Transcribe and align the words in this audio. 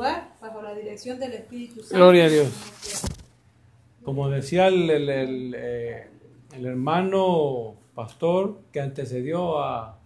lugar 0.00 0.32
bajo 0.40 0.62
la 0.62 0.74
dirección 0.74 1.18
del 1.20 1.34
Espíritu 1.34 1.80
Santo. 1.82 1.94
Gloria 1.96 2.24
a 2.24 2.28
Dios. 2.30 2.48
Como 4.02 4.30
decía 4.30 4.68
el, 4.68 4.88
el- 4.88 5.08
el, 5.10 5.54
eh, 5.58 6.08
el 6.54 6.64
hermano 6.66 7.74
pastor 7.94 8.60
que 8.72 8.80
antecedió 8.80 9.58
a, 9.62 9.98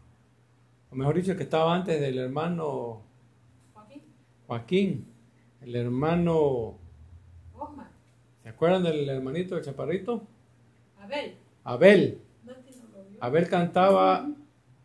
o 0.91 0.97
mejor 0.97 1.15
dicho, 1.15 1.37
que 1.37 1.45
estaba 1.45 1.73
antes 1.77 2.01
del 2.01 2.19
hermano 2.19 3.03
Joaquín, 3.73 4.03
Joaquín, 4.49 5.07
el 5.63 5.77
hermano, 5.77 6.75
Osman, 7.57 7.89
¿se 8.43 8.49
acuerdan 8.49 8.83
del 8.83 9.09
hermanito, 9.09 9.55
del 9.55 9.65
chaparrito? 9.65 10.23
Abel. 11.01 11.37
Abel. 11.63 12.19
No. 12.45 12.53
Abel 13.21 13.49
cantaba 13.49 14.27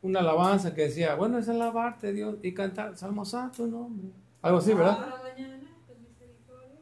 una 0.04 0.20
alabanza 0.20 0.76
que 0.76 0.84
decía, 0.84 1.16
bueno, 1.16 1.40
es 1.40 1.50
alabarte 1.50 2.14
Dios 2.14 2.36
y 2.44 2.54
cantar 2.54 2.96
Salmo 2.96 3.26
Santo, 3.26 3.66
nombre. 3.66 4.10
Algo 4.42 4.58
así, 4.60 4.74
¿verdad? 4.74 4.98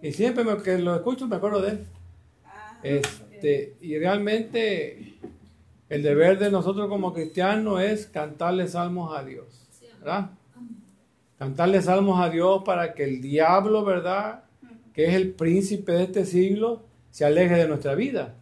Y 0.01 0.11
siempre 0.11 0.43
me- 0.43 0.61
que 0.61 0.77
lo 0.77 0.95
escucho 0.95 1.27
me 1.27 1.35
acuerdo 1.37 1.61
de 1.61 1.71
él. 1.71 1.85
Este, 2.83 3.75
y 3.81 3.97
realmente 3.97 5.15
el 5.89 6.03
deber 6.03 6.37
de 6.37 6.51
nosotros 6.51 6.87
como 6.87 7.13
cristianos 7.13 7.81
es 7.81 8.05
cantarle 8.05 8.67
salmos 8.67 9.17
a 9.17 9.23
Dios, 9.23 9.45
¿verdad? 9.99 10.29
Cantarle 11.39 11.81
salmos 11.81 12.19
a 12.19 12.29
Dios 12.29 12.61
para 12.63 12.93
que 12.93 13.03
el 13.03 13.21
diablo, 13.21 13.83
¿verdad? 13.83 14.43
Que 14.93 15.05
es 15.07 15.13
el 15.15 15.31
príncipe 15.31 15.91
de 15.93 16.03
este 16.03 16.25
siglo, 16.25 16.83
se 17.11 17.25
aleje 17.25 17.55
de 17.55 17.67
nuestra 17.67 17.95
vida. 17.95 18.35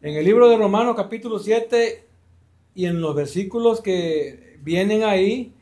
En 0.00 0.16
el 0.16 0.24
libro 0.24 0.48
de 0.48 0.56
Romanos 0.56 0.96
capítulo 0.96 1.38
7 1.38 2.04
y 2.74 2.86
en 2.86 3.00
los 3.00 3.14
versículos 3.14 3.80
que 3.80 4.58
vienen 4.62 5.04
ahí, 5.04 5.52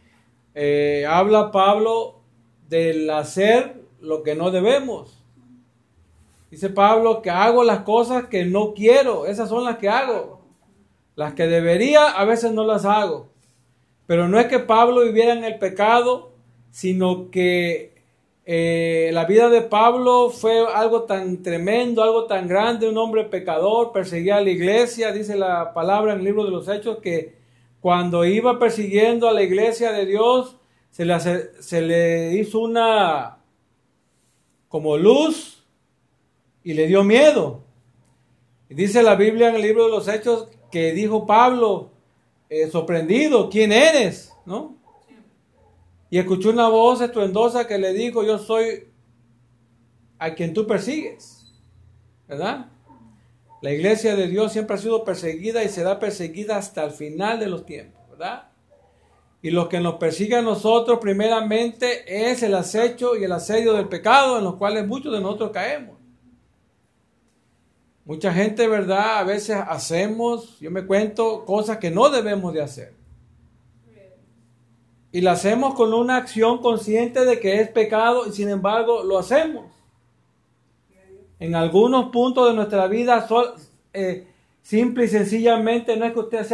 eh, 0.54 1.06
habla 1.08 1.50
Pablo 1.50 2.20
del 2.68 3.08
hacer 3.10 3.80
lo 4.00 4.22
que 4.22 4.34
no 4.34 4.50
debemos. 4.50 5.22
Dice 6.50 6.68
Pablo 6.68 7.22
que 7.22 7.30
hago 7.30 7.62
las 7.62 7.80
cosas 7.80 8.26
que 8.26 8.44
no 8.44 8.74
quiero, 8.74 9.26
esas 9.26 9.48
son 9.48 9.64
las 9.64 9.78
que 9.78 9.88
hago. 9.88 10.40
Las 11.14 11.34
que 11.34 11.46
debería, 11.46 12.08
a 12.08 12.24
veces 12.24 12.52
no 12.52 12.64
las 12.64 12.84
hago. 12.84 13.28
Pero 14.06 14.28
no 14.28 14.40
es 14.40 14.46
que 14.46 14.58
Pablo 14.58 15.02
viviera 15.02 15.32
en 15.32 15.44
el 15.44 15.58
pecado, 15.58 16.32
sino 16.70 17.30
que 17.30 17.90
eh, 18.44 19.10
la 19.12 19.26
vida 19.26 19.48
de 19.48 19.62
Pablo 19.62 20.30
fue 20.30 20.66
algo 20.74 21.04
tan 21.04 21.42
tremendo, 21.42 22.02
algo 22.02 22.24
tan 22.24 22.48
grande, 22.48 22.88
un 22.88 22.98
hombre 22.98 23.24
pecador, 23.24 23.92
perseguía 23.92 24.38
a 24.38 24.40
la 24.40 24.50
iglesia, 24.50 25.12
dice 25.12 25.36
la 25.36 25.72
palabra 25.72 26.14
en 26.14 26.18
el 26.18 26.24
libro 26.24 26.44
de 26.44 26.50
los 26.50 26.66
Hechos, 26.68 26.98
que 26.98 27.39
cuando 27.80 28.24
iba 28.24 28.58
persiguiendo 28.58 29.28
a 29.28 29.32
la 29.32 29.42
iglesia 29.42 29.92
de 29.92 30.06
Dios, 30.06 30.56
se 30.90 31.80
le, 31.80 32.34
hizo 32.34 32.60
una 32.60 33.38
como 34.68 34.96
luz 34.96 35.64
y 36.62 36.74
le 36.74 36.86
dio 36.86 37.02
miedo. 37.04 37.62
Dice 38.68 39.02
la 39.02 39.16
Biblia 39.16 39.48
en 39.48 39.56
el 39.56 39.62
libro 39.62 39.84
de 39.86 39.90
los 39.90 40.08
Hechos 40.08 40.48
que 40.70 40.92
dijo 40.92 41.26
Pablo, 41.26 41.90
eh, 42.48 42.68
sorprendido, 42.68 43.48
¿quién 43.48 43.72
eres? 43.72 44.32
¿No? 44.44 44.76
Y 46.10 46.18
escuchó 46.18 46.50
una 46.50 46.68
voz 46.68 47.00
estruendosa 47.00 47.66
que 47.66 47.78
le 47.78 47.92
dijo, 47.92 48.22
yo 48.24 48.38
soy 48.38 48.88
a 50.18 50.34
quien 50.34 50.52
tú 50.52 50.66
persigues. 50.66 51.52
¿Verdad? 52.28 52.66
La 53.62 53.72
iglesia 53.72 54.16
de 54.16 54.26
Dios 54.26 54.52
siempre 54.52 54.76
ha 54.76 54.78
sido 54.78 55.04
perseguida 55.04 55.62
y 55.62 55.68
será 55.68 55.98
perseguida 55.98 56.56
hasta 56.56 56.84
el 56.84 56.92
final 56.92 57.40
de 57.40 57.46
los 57.46 57.66
tiempos, 57.66 58.00
¿verdad? 58.10 58.48
Y 59.42 59.50
lo 59.50 59.68
que 59.68 59.80
nos 59.80 59.94
persigue 59.94 60.36
a 60.36 60.42
nosotros 60.42 60.98
primeramente 61.00 62.30
es 62.30 62.42
el 62.42 62.54
acecho 62.54 63.16
y 63.16 63.24
el 63.24 63.32
asedio 63.32 63.74
del 63.74 63.88
pecado 63.88 64.38
en 64.38 64.44
los 64.44 64.56
cuales 64.56 64.86
muchos 64.86 65.12
de 65.12 65.20
nosotros 65.20 65.50
caemos. 65.50 65.98
Mucha 68.04 68.32
gente, 68.32 68.66
¿verdad? 68.66 69.18
A 69.18 69.24
veces 69.24 69.56
hacemos, 69.56 70.58
yo 70.58 70.70
me 70.70 70.86
cuento, 70.86 71.44
cosas 71.44 71.78
que 71.78 71.90
no 71.90 72.10
debemos 72.10 72.52
de 72.52 72.62
hacer. 72.62 72.94
Y 75.12 75.20
la 75.20 75.32
hacemos 75.32 75.74
con 75.74 75.92
una 75.92 76.16
acción 76.16 76.58
consciente 76.58 77.24
de 77.24 77.40
que 77.40 77.60
es 77.60 77.68
pecado 77.68 78.26
y 78.26 78.32
sin 78.32 78.48
embargo 78.48 79.02
lo 79.02 79.18
hacemos. 79.18 79.66
En 81.40 81.54
algunos 81.54 82.10
puntos 82.10 82.48
de 82.48 82.54
nuestra 82.54 82.86
vida, 82.86 83.26
eh, 83.94 84.26
simple 84.62 85.06
y 85.06 85.08
sencillamente, 85.08 85.96
no 85.96 86.04
es 86.04 86.12
que 86.12 86.20
usted 86.20 86.46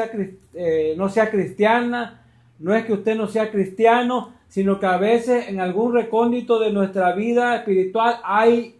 eh, 0.54 0.94
no 0.96 1.08
sea 1.08 1.28
cristiana, 1.28 2.22
no 2.60 2.72
es 2.72 2.86
que 2.86 2.92
usted 2.92 3.16
no 3.16 3.26
sea 3.26 3.50
cristiano, 3.50 4.32
sino 4.48 4.78
que 4.78 4.86
a 4.86 4.96
veces 4.96 5.48
en 5.48 5.60
algún 5.60 5.92
recóndito 5.92 6.60
de 6.60 6.72
nuestra 6.72 7.12
vida 7.12 7.56
espiritual 7.56 8.20
hay 8.22 8.76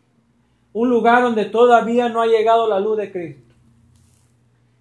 un 0.72 0.89
lugar 0.89 1.22
donde 1.22 1.47
todavía 1.47 2.09
no 2.09 2.23
ha 2.23 2.27
llegado 2.27 2.69
la 2.69 2.78
luz 2.78 2.99
de 2.99 3.11
Cristo. 3.11 3.55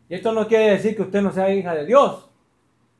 Y 0.08 0.14
esto 0.14 0.32
no 0.32 0.48
quiere 0.48 0.72
decir 0.72 0.96
que 0.96 1.02
usted 1.02 1.24
no 1.24 1.32
sea 1.32 1.54
hija 1.54 1.74
de 1.74 1.88
Dios. 1.88 2.30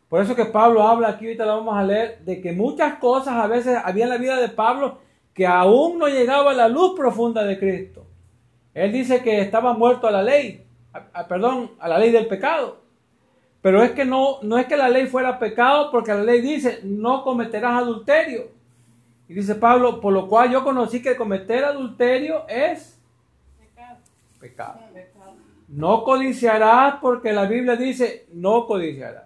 Por 0.10 0.22
eso 0.24 0.36
que 0.36 0.46
Pablo 0.46 0.82
habla 0.82 1.10
aquí, 1.10 1.26
ahorita 1.26 1.46
lo 1.46 1.58
vamos 1.58 1.78
a 1.78 1.84
leer, 1.84 2.20
de 2.26 2.42
que 2.42 2.54
muchas 2.54 2.96
cosas 2.96 3.36
a 3.36 3.46
veces 3.46 3.78
había 3.84 4.06
en 4.06 4.10
la 4.10 4.18
vida 4.18 4.42
de 4.42 4.50
Pablo 4.50 4.98
que 5.34 5.46
aún 5.46 6.00
no 6.00 6.08
llegaba 6.08 6.54
la 6.54 6.68
luz 6.68 6.96
profunda 6.96 7.44
de 7.44 7.60
Cristo. 7.60 8.05
Él 8.76 8.92
dice 8.92 9.24
que 9.24 9.42
estaba 9.42 9.74
muerto 9.74 10.06
a 10.08 10.12
la 10.12 10.22
ley, 10.22 10.64
a- 10.94 11.28
perdón, 11.28 11.72
a 11.80 11.88
la 11.90 11.98
ley 11.98 12.12
del 12.12 12.28
pecado. 12.28 12.78
Pero 13.62 13.82
es 13.82 13.92
que 13.92 14.06
no, 14.06 14.38
no 14.44 14.60
es 14.60 14.68
que 14.68 14.78
la 14.78 14.90
ley 14.90 15.08
fuera 15.08 15.40
pecado, 15.40 15.90
porque 15.90 16.14
la 16.14 16.22
ley 16.24 16.42
dice, 16.42 16.82
no 16.84 17.24
cometerás 17.24 17.82
adulterio. 17.82 18.50
Y 19.28 19.34
dice 19.34 19.56
Pablo, 19.56 20.00
por 20.00 20.14
lo 20.14 20.28
cual 20.28 20.52
yo 20.52 20.64
conocí 20.64 21.02
que 21.02 21.16
cometer 21.16 21.66
adulterio 21.66 22.48
es 22.48 23.00
Pecado. 23.60 23.98
pecado. 24.40 24.80
No 25.68 26.04
codiciarás 26.04 26.98
porque 27.02 27.34
la 27.34 27.46
Biblia 27.46 27.76
dice, 27.76 28.28
no 28.34 28.68
codiciarás. 28.68 29.24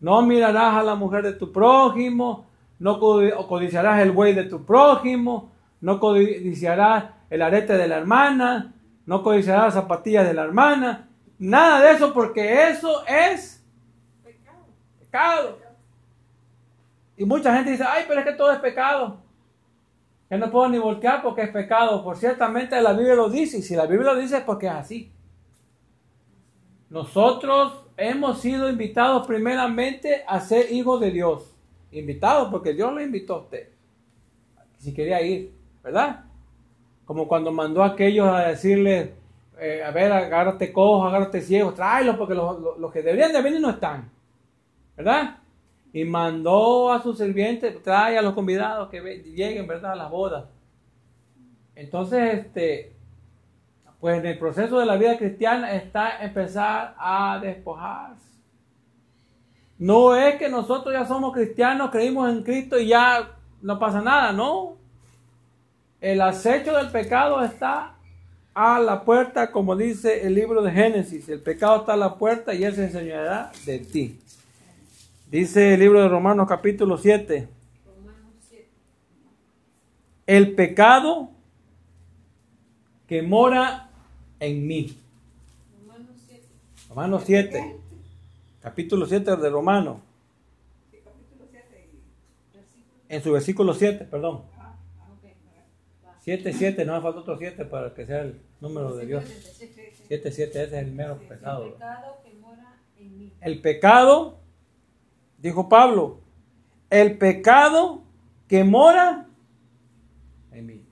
No 0.00 0.22
mirarás 0.22 0.76
a 0.76 0.82
la 0.82 0.94
mujer 0.94 1.22
de 1.24 1.32
tu 1.34 1.52
prójimo, 1.52 2.46
no 2.78 2.98
codiciarás 2.98 4.00
el 4.00 4.12
buey 4.12 4.32
de 4.34 4.44
tu 4.44 4.64
prójimo, 4.64 5.50
no 5.80 6.00
codiciarás 6.00 7.04
el 7.30 7.42
arete 7.42 7.76
de 7.76 7.88
la 7.88 7.98
hermana, 7.98 8.74
no 9.04 9.22
codiciarás 9.22 9.66
las 9.66 9.74
zapatillas 9.74 10.26
de 10.26 10.34
la 10.34 10.42
hermana. 10.42 11.08
Nada 11.38 11.80
de 11.80 11.92
eso 11.92 12.12
porque 12.12 12.68
eso 12.70 13.06
es 13.06 13.64
Pecado. 14.24 14.64
pecado. 14.98 15.58
Y 17.16 17.24
mucha 17.24 17.54
gente 17.54 17.70
dice, 17.70 17.84
ay, 17.86 18.04
pero 18.06 18.20
es 18.20 18.26
que 18.26 18.32
todo 18.32 18.52
es 18.52 18.58
pecado. 18.58 19.18
Que 20.28 20.36
no 20.36 20.50
puedo 20.50 20.68
ni 20.68 20.78
voltear 20.78 21.22
porque 21.22 21.42
es 21.42 21.50
pecado. 21.50 22.02
Por 22.02 22.16
ciertamente 22.16 22.80
la 22.80 22.92
Biblia 22.92 23.14
lo 23.14 23.30
dice. 23.30 23.58
Y 23.58 23.62
si 23.62 23.76
la 23.76 23.86
Biblia 23.86 24.12
lo 24.12 24.20
dice 24.20 24.38
es 24.38 24.42
porque 24.42 24.66
es 24.66 24.72
así. 24.72 25.12
Nosotros 26.90 27.84
hemos 27.96 28.40
sido 28.40 28.68
invitados 28.68 29.26
primeramente 29.26 30.24
a 30.26 30.40
ser 30.40 30.70
hijos 30.72 31.00
de 31.00 31.10
Dios. 31.10 31.54
Invitados 31.92 32.48
porque 32.50 32.74
Dios 32.74 32.92
lo 32.92 33.00
invitó 33.00 33.34
a 33.34 33.40
usted. 33.40 33.68
Si 34.78 34.92
quería 34.92 35.22
ir, 35.22 35.55
¿verdad? 35.86 36.24
Como 37.04 37.28
cuando 37.28 37.52
mandó 37.52 37.82
a 37.84 37.86
aquellos 37.86 38.26
a 38.28 38.48
decirles, 38.48 39.10
eh, 39.60 39.82
a 39.86 39.92
ver, 39.92 40.10
agárrate 40.12 40.72
cojo, 40.72 41.06
agárrate 41.06 41.40
ciego, 41.40 41.72
tráelos 41.72 42.16
porque 42.16 42.34
los, 42.34 42.60
los- 42.60 42.78
los 42.78 42.92
que 42.92 43.02
deberían 43.02 43.32
de 43.32 43.40
venir 43.40 43.60
no 43.60 43.70
están. 43.70 44.10
¿Verdad? 44.96 45.36
Y 45.92 46.04
mandó 46.04 46.92
a 46.92 47.00
sus 47.00 47.18
sirvientes, 47.18 47.80
trae 47.84 48.18
a 48.18 48.22
los 48.22 48.34
convidados 48.34 48.88
que 48.90 49.00
lleguen, 49.00 49.66
¿verdad? 49.68 49.92
A 49.92 49.96
las 49.96 50.10
bodas. 50.10 50.44
Entonces, 51.76 52.34
este, 52.34 52.92
pues 54.00 54.18
en 54.18 54.26
el 54.26 54.38
proceso 54.38 54.78
de 54.80 54.86
la 54.86 54.96
vida 54.96 55.16
cristiana 55.16 55.72
está 55.74 56.22
empezar 56.24 56.96
a 56.98 57.38
despojarse. 57.40 58.26
No 59.78 60.16
es 60.16 60.36
que 60.36 60.48
nosotros 60.48 60.92
ya 60.92 61.04
somos 61.06 61.32
cristianos, 61.32 61.90
creímos 61.90 62.28
en 62.30 62.42
Cristo 62.42 62.78
y 62.78 62.88
ya 62.88 63.30
no 63.62 63.78
pasa 63.78 64.00
nada, 64.00 64.32
no. 64.32 64.76
El 66.00 66.20
acecho 66.20 66.76
del 66.76 66.90
pecado 66.90 67.42
está 67.42 67.94
a 68.54 68.78
la 68.78 69.04
puerta, 69.04 69.50
como 69.50 69.76
dice 69.76 70.26
el 70.26 70.34
libro 70.34 70.62
de 70.62 70.72
Génesis. 70.72 71.28
El 71.28 71.40
pecado 71.40 71.80
está 71.80 71.94
a 71.94 71.96
la 71.96 72.16
puerta 72.16 72.54
y 72.54 72.64
él 72.64 72.74
se 72.74 72.84
enseñará 72.84 73.52
de 73.64 73.78
ti. 73.78 74.18
Dice 75.30 75.74
el 75.74 75.80
libro 75.80 76.00
de 76.00 76.08
Romanos 76.08 76.46
capítulo 76.48 76.98
7. 76.98 77.48
Romanos 77.86 78.32
7. 78.48 78.68
El 80.26 80.54
pecado 80.54 81.30
que 83.06 83.22
mora 83.22 83.90
en 84.40 84.66
mí. 84.66 84.98
Romanos 85.80 86.16
7. 86.26 86.42
Romanos 86.88 87.22
7. 87.26 87.76
Capítulo 88.60 89.06
7 89.06 89.36
de 89.36 89.50
Romanos. 89.50 89.98
En 93.08 93.22
su 93.22 93.32
versículo 93.32 93.72
7, 93.72 94.04
perdón. 94.04 94.55
Ok. 96.26 96.32
7, 96.32 96.52
7, 96.52 96.84
no 96.84 96.94
me 96.94 97.00
falta 97.02 97.20
otro 97.20 97.38
7 97.38 97.66
para 97.66 97.94
que 97.94 98.04
sea 98.04 98.22
el 98.22 98.40
número 98.60 98.96
de 98.96 99.06
Dios. 99.06 99.24
7, 100.08 100.32
7, 100.32 100.32
ese 100.32 100.64
es 100.64 100.72
el 100.72 100.90
mero 100.90 101.20
El 101.20 101.28
pecado 101.28 101.76
que 102.24 102.34
mora 102.34 102.76
en 102.96 103.18
mí. 103.18 103.32
El 103.40 103.60
pecado, 103.60 104.40
dijo 105.38 105.68
Pablo, 105.68 106.18
el 106.90 107.16
pecado 107.16 108.02
que 108.48 108.64
mora 108.64 109.28
en 110.50 110.66
mí. 110.66 110.84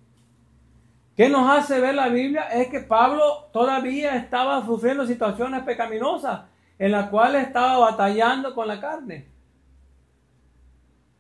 ¿Qué 1.16 1.28
nos 1.28 1.50
hace 1.50 1.80
ver 1.80 1.96
la 1.96 2.10
Biblia? 2.10 2.42
Es 2.50 2.68
que 2.68 2.80
Pablo 2.80 3.48
todavía 3.52 4.14
estaba 4.16 4.64
sufriendo 4.64 5.04
situaciones 5.04 5.64
pecaminosas 5.64 6.42
en 6.78 6.92
las 6.92 7.10
cuales 7.10 7.44
estaba 7.44 7.78
batallando 7.78 8.54
con 8.54 8.68
la 8.68 8.80
carne. 8.80 9.26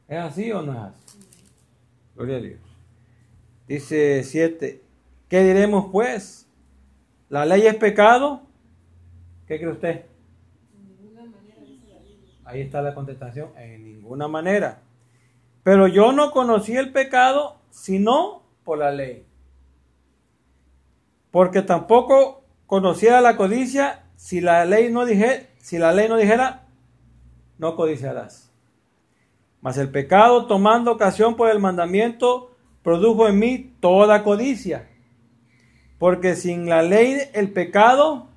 ¿Es 0.06 0.18
así 0.18 0.52
o 0.52 0.62
no 0.62 0.72
es 0.72 0.78
así? 0.78 1.18
Gloria 2.14 2.36
a 2.36 2.40
Dios. 2.40 2.73
Dice 3.66 4.22
7. 4.22 4.82
¿Qué 5.28 5.42
diremos 5.42 5.86
pues? 5.90 6.46
¿La 7.28 7.46
ley 7.46 7.66
es 7.66 7.74
pecado? 7.76 8.42
¿Qué 9.46 9.58
cree 9.58 9.70
usted? 9.70 10.04
Ahí 12.44 12.60
está 12.60 12.82
la 12.82 12.94
contestación. 12.94 13.50
En 13.56 13.84
ninguna 13.84 14.28
manera. 14.28 14.82
Pero 15.62 15.88
yo 15.88 16.12
no 16.12 16.30
conocí 16.30 16.76
el 16.76 16.92
pecado 16.92 17.56
sino 17.70 18.42
por 18.64 18.78
la 18.78 18.90
ley. 18.90 19.26
Porque 21.30 21.62
tampoco 21.62 22.44
conocía 22.66 23.20
la 23.20 23.36
codicia 23.36 24.04
si 24.14 24.40
la 24.40 24.64
ley 24.64 24.92
no 24.92 25.04
dijera, 25.04 25.48
si 25.58 25.78
la 25.78 25.92
ley 25.92 26.08
no 26.08 26.16
dijera, 26.16 26.66
no 27.58 27.74
codiciarás. 27.74 28.52
Mas 29.60 29.78
el 29.78 29.90
pecado, 29.90 30.46
tomando 30.46 30.92
ocasión 30.92 31.36
por 31.36 31.50
el 31.50 31.58
mandamiento, 31.58 32.53
produjo 32.84 33.26
en 33.26 33.38
mí 33.40 33.72
toda 33.80 34.22
codicia. 34.22 34.88
Porque 35.98 36.36
sin 36.36 36.68
la 36.68 36.82
ley 36.82 37.18
el 37.32 37.50
pecado 37.50 38.28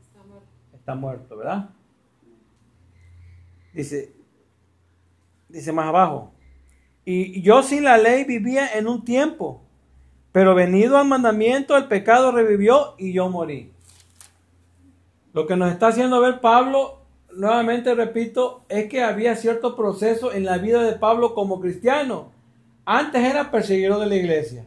está 0.00 0.24
muerto, 0.24 0.48
está 0.74 0.94
muerto 0.96 1.36
¿verdad? 1.36 1.68
Dice, 3.72 4.12
dice 5.48 5.72
más 5.72 5.86
abajo, 5.86 6.32
y 7.04 7.42
yo 7.42 7.62
sin 7.62 7.84
la 7.84 7.98
ley 7.98 8.24
vivía 8.24 8.66
en 8.74 8.88
un 8.88 9.04
tiempo, 9.04 9.60
pero 10.32 10.54
venido 10.54 10.96
al 10.96 11.06
mandamiento 11.06 11.76
el 11.76 11.86
pecado 11.86 12.32
revivió 12.32 12.94
y 12.98 13.12
yo 13.12 13.28
morí. 13.28 13.70
Lo 15.34 15.46
que 15.46 15.56
nos 15.56 15.72
está 15.72 15.88
haciendo 15.88 16.20
ver 16.20 16.40
Pablo, 16.40 17.00
nuevamente 17.36 17.94
repito, 17.94 18.62
es 18.68 18.88
que 18.88 19.02
había 19.02 19.34
cierto 19.34 19.74
proceso 19.76 20.32
en 20.32 20.44
la 20.44 20.58
vida 20.58 20.82
de 20.82 20.92
Pablo 20.92 21.34
como 21.34 21.60
cristiano. 21.60 22.33
Antes 22.84 23.22
era 23.22 23.50
perseguidor 23.50 24.00
de 24.00 24.06
la 24.06 24.16
iglesia. 24.16 24.66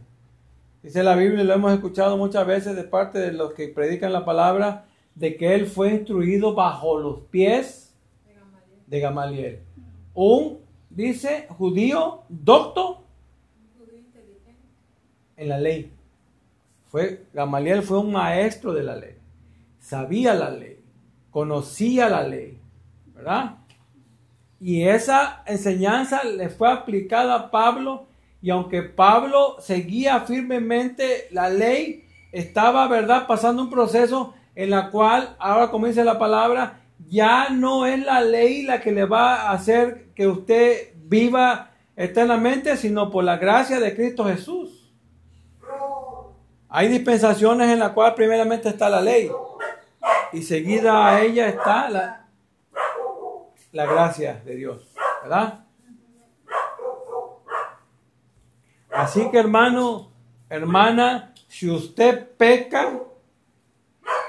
Dice 0.82 1.04
la 1.04 1.16
Biblia, 1.16 1.44
lo 1.44 1.54
hemos 1.54 1.74
escuchado 1.74 2.18
muchas 2.18 2.46
veces 2.48 2.76
de 2.76 2.84
parte 2.84 3.20
de 3.20 3.34
los 3.34 3.54
que 3.54 3.68
predican 3.68 4.14
la 4.14 4.26
palabra, 4.26 4.86
de 5.16 5.36
que 5.36 5.54
él 5.54 5.68
fue 5.68 5.92
instruido 5.92 6.54
bajo 6.54 7.00
los 7.00 7.22
pies 7.22 7.94
de 8.86 9.00
Gamaliel. 9.00 9.60
Un 10.14 10.60
dice 10.90 11.48
judío 11.50 12.24
docto 12.30 13.04
en 15.36 15.50
la 15.50 15.60
ley. 15.60 15.94
Fue, 16.88 17.26
Gamaliel 17.34 17.84
fue 17.84 18.00
un 18.00 18.12
maestro 18.12 18.74
de 18.74 18.84
la 18.84 18.96
ley. 18.96 19.16
Sabía 19.80 20.34
la 20.34 20.50
ley. 20.50 20.80
Conocía 21.30 22.10
la 22.10 22.24
ley. 22.24 22.58
¿Verdad? 23.14 23.58
Y 24.60 24.84
esa 24.84 25.44
enseñanza 25.46 26.24
le 26.24 26.50
fue 26.50 26.72
aplicada 26.72 27.36
a 27.36 27.52
Pablo. 27.52 28.07
Y 28.42 28.50
aunque 28.50 28.84
Pablo 28.84 29.58
seguía 29.60 30.22
firmemente 30.22 31.28
la 31.32 31.50
ley, 31.50 32.08
estaba, 32.32 32.88
¿verdad?, 32.88 33.26
pasando 33.28 33.62
un 33.62 33.70
proceso 33.70 34.34
en 34.56 34.70
la 34.70 34.90
cual, 34.90 35.36
ahora 35.40 35.70
como 35.70 35.88
dice 35.88 36.04
la 36.04 36.20
palabra, 36.20 36.82
ya 37.08 37.50
no 37.50 37.86
es 37.86 38.04
la 38.04 38.22
ley 38.22 38.64
la 38.64 38.82
que 38.82 38.92
le 38.92 39.06
va 39.06 39.36
a 39.44 39.52
hacer 39.52 40.08
que 40.16 40.28
usted 40.28 40.94
viva 40.96 41.72
eternamente, 41.96 42.76
sino 42.76 43.10
por 43.10 43.24
la 43.24 43.38
gracia 43.38 43.80
de 43.80 43.96
Cristo 43.96 44.26
Jesús. 44.26 44.92
Hay 46.70 46.90
dispensaciones 46.90 47.70
en 47.70 47.80
las 47.80 47.92
cuales 47.92 48.16
primeramente 48.16 48.70
está 48.70 48.90
la 48.90 49.02
ley 49.02 49.32
y 50.34 50.42
seguida 50.42 51.08
a 51.08 51.22
ella 51.22 51.48
está 51.48 51.90
la, 51.90 52.28
la 53.72 53.86
gracia 53.86 54.42
de 54.44 54.56
Dios, 54.56 54.94
¿verdad? 55.24 55.67
Así 58.98 59.30
que 59.30 59.38
hermano, 59.38 60.10
hermana, 60.50 61.32
si 61.48 61.70
usted 61.70 62.32
peca, 62.36 63.00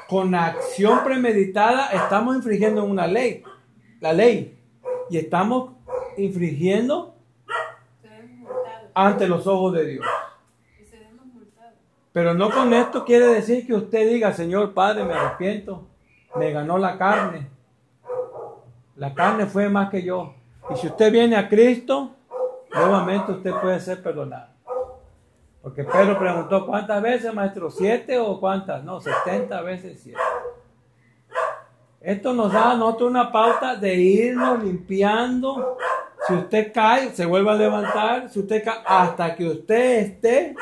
con 0.07 0.35
acción 0.35 1.03
premeditada 1.05 1.89
estamos 1.89 2.37
infringiendo 2.37 2.85
una 2.85 3.07
ley, 3.07 3.43
la 4.01 4.13
ley, 4.13 4.59
y 5.09 5.17
estamos 5.17 5.71
infringiendo 6.19 7.15
ante 8.93 9.27
los 9.27 9.47
ojos 9.47 9.73
de 9.73 9.87
Dios. 9.87 10.07
Pero 12.13 12.35
no 12.35 12.51
con 12.51 12.75
esto 12.75 13.07
quiere 13.07 13.27
decir 13.29 13.67
que 13.67 13.73
usted 13.73 14.07
diga, 14.07 14.35
Señor 14.35 14.75
Padre, 14.75 15.03
me 15.05 15.15
arrepiento, 15.15 15.87
me 16.37 16.51
ganó 16.53 16.77
la 16.77 16.99
carne. 16.99 17.49
La 18.97 19.15
carne 19.15 19.47
fue 19.47 19.71
más 19.71 19.89
que 19.89 20.03
yo. 20.03 20.35
Y 20.69 20.77
si 20.77 20.89
usted 20.89 21.11
viene 21.11 21.37
a 21.37 21.49
Cristo, 21.49 22.11
nuevamente 22.71 23.33
usted 23.33 23.53
puede 23.63 23.81
ser 23.81 24.03
perdonado. 24.03 24.48
Porque 25.69 25.85
Pedro 25.85 26.19
preguntó, 26.19 26.65
¿cuántas 26.65 27.03
veces, 27.03 27.35
maestro? 27.35 27.71
¿Siete 27.71 28.19
o 28.19 28.41
cuántas? 28.41 28.83
No, 28.85 29.03
setenta 29.03 29.61
veces 29.61 30.01
siete. 30.03 30.19
Esto 32.01 32.33
nos 32.33 32.51
da 32.51 32.71
a 32.71 32.75
nosotros 32.75 33.11
una 33.11 33.31
pauta 33.31 33.77
de 33.77 33.95
irnos 33.95 34.65
limpiando. 34.65 35.77
Si 36.27 36.33
usted 36.33 36.73
cae, 36.73 37.11
se 37.11 37.27
vuelve 37.27 37.51
a 37.51 37.55
levantar. 37.55 38.31
Si 38.31 38.41
usted 38.41 38.65
cae, 38.65 38.79
hasta 38.87 39.35
que 39.35 39.47
usted 39.47 39.99
esté 39.99 40.57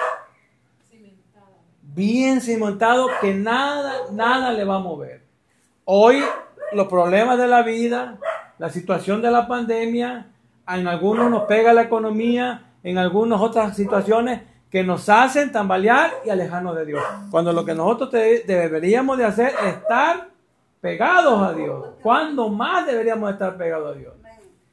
bien 1.83 2.41
cimentado, 2.41 3.07
que 3.21 3.33
nada, 3.33 4.11
nada 4.11 4.51
le 4.51 4.65
va 4.65 4.75
a 4.75 4.81
mover. 4.81 5.23
Hoy 5.85 6.21
los 6.73 6.89
problemas 6.89 7.39
de 7.39 7.47
la 7.47 7.63
vida, 7.63 8.19
la 8.59 8.71
situación 8.71 9.23
de 9.23 9.31
la 9.31 9.47
pandemia, 9.47 10.33
en 10.67 10.89
algunos 10.89 11.31
nos 11.31 11.45
pega 11.45 11.73
la 11.73 11.83
economía, 11.83 12.73
en 12.83 12.99
algunas 12.99 13.41
otras 13.41 13.77
situaciones 13.77 14.56
que 14.71 14.83
nos 14.83 15.09
hacen 15.09 15.53
tambalear 15.53 16.11
y 16.25 16.31
alejarnos 16.31 16.77
de 16.77 16.87
Dios. 16.87 17.03
Cuando 17.31 17.53
lo 17.53 17.65
que 17.65 17.75
nosotros 17.75 18.11
deberíamos 18.11 19.17
de 19.17 19.25
hacer 19.25 19.55
es 19.63 19.77
estar 19.77 20.29
pegados 20.81 21.43
a 21.43 21.53
Dios. 21.53 21.87
Cuando 22.03 22.49
más 22.49 22.87
deberíamos 22.87 23.33
estar 23.33 23.57
pegados 23.57 23.95
a 23.95 23.99
Dios? 23.99 24.15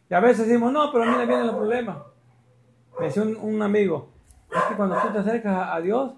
Y 0.10 0.14
a 0.14 0.20
veces 0.20 0.48
decimos, 0.48 0.72
no, 0.72 0.92
pero 0.92 1.06
mira, 1.06 1.26
vienen 1.26 1.48
los 1.48 1.56
problemas. 1.56 1.98
Me 3.00 3.06
decía 3.06 3.24
un, 3.24 3.62
amigo, 3.62 4.10
es 4.56 4.62
que 4.64 4.76
cuando 4.76 4.96
tú 5.02 5.12
te 5.12 5.20
acercas 5.20 5.70
a, 5.72 5.80
Dios, 5.82 6.14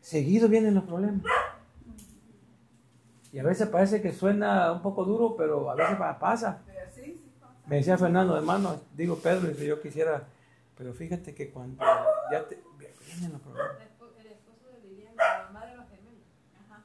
seguido 0.00 0.48
vienen 0.48 0.74
los 0.74 0.84
problemas. 0.84 1.22
Y 3.32 3.38
a 3.38 3.42
veces 3.42 3.68
parece 3.68 4.02
que 4.02 4.12
suena 4.12 4.72
un 4.72 4.82
poco 4.82 5.04
duro, 5.04 5.34
pero 5.36 5.70
a 5.70 5.74
veces 5.74 5.96
pasa. 6.20 6.60
Me 7.66 7.76
decía 7.76 7.96
Fernando, 7.96 8.36
hermano, 8.36 8.76
digo 8.94 9.16
Pedro, 9.16 9.52
si 9.54 9.66
yo 9.66 9.80
quisiera 9.80 10.24
pero 10.76 10.92
fíjate 10.92 11.34
que 11.34 11.50
cuando 11.50 11.84
ya 12.30 12.46
te, 12.48 12.62
vienen 13.06 13.32
los 13.32 13.40
problemas. 13.42 13.76
El 14.18 14.26
esposo 14.32 14.70
de 14.72 14.88
Liliana, 14.88 15.14
la 15.16 15.44
mamá 15.44 15.66
de 15.66 15.76
los 15.76 15.88
gemelos. 15.88 16.22
Ajá, 16.60 16.84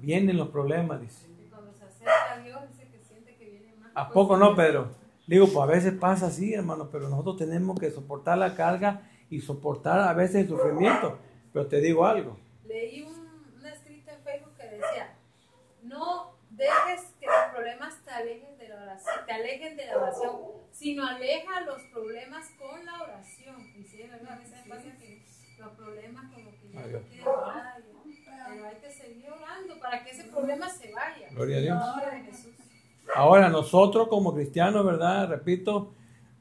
vienen 0.00 0.36
los 0.36 0.48
problemas, 0.48 1.00
dice. 1.00 1.26
Y 1.38 1.48
cuando 1.48 1.72
se 1.72 1.84
acerca 1.84 2.32
a 2.32 2.38
Dios, 2.38 2.60
dice 2.68 2.88
que 2.88 2.98
siente 3.00 3.36
que 3.36 3.50
viene 3.50 3.74
más. 3.78 3.92
¿A 3.94 4.10
poco 4.10 4.36
no, 4.36 4.54
Pedro? 4.54 4.88
Digo, 5.26 5.46
pues 5.46 5.58
a 5.58 5.66
veces 5.66 5.94
pasa 5.94 6.26
así, 6.26 6.54
hermano, 6.54 6.88
pero 6.90 7.08
nosotros 7.08 7.38
tenemos 7.38 7.78
que 7.78 7.90
soportar 7.90 8.38
la 8.38 8.54
carga 8.54 9.08
y 9.30 9.40
soportar 9.40 10.00
a 10.00 10.12
veces 10.12 10.36
el 10.42 10.48
sufrimiento. 10.48 11.18
Pero 11.52 11.66
te 11.66 11.80
digo 11.80 12.04
algo. 12.04 12.36
Leí 12.66 13.02
un, 13.02 13.14
un 13.58 13.66
escrito 13.66 14.10
en 14.10 14.22
Facebook 14.22 14.54
que 14.56 14.64
decía, 14.64 15.14
no 15.82 16.34
dejes 16.50 17.14
que 17.20 17.26
los 17.26 17.54
problemas 17.54 17.94
te 18.04 18.10
alejen 18.10 18.58
de 18.58 18.68
la 18.68 18.82
oración, 18.82 19.14
te 19.26 19.32
alejen 19.32 19.76
de 19.76 19.86
la 19.86 19.96
oración, 19.96 20.36
sino 20.74 21.06
aleja 21.06 21.60
los 21.60 21.80
problemas 21.92 22.50
con 22.58 22.84
la 22.84 23.00
oración. 23.02 23.56
Y 23.78 23.84
sí, 23.84 24.02
¿verdad? 24.02 24.32
A 24.32 24.38
veces 24.38 24.58
pasa 24.68 24.96
que 24.98 25.22
los 25.58 25.72
problemas 25.74 26.32
como 26.32 26.50
que 26.50 26.68
ya 26.72 26.80
no 26.80 26.98
quieren 27.08 27.28
orar, 27.28 27.82
pero 28.48 28.66
hay 28.66 28.76
que 28.76 28.90
seguir 28.90 29.28
orando 29.30 29.78
para 29.80 30.04
que 30.04 30.10
ese 30.10 30.24
problema 30.24 30.68
se 30.68 30.92
vaya. 30.92 31.28
Gloria 31.30 31.56
a 31.56 31.60
Dios. 31.60 31.82
Ahora 33.14 33.48
nosotros 33.48 34.08
como 34.08 34.34
cristianos, 34.34 34.84
¿verdad? 34.84 35.28
Repito, 35.28 35.94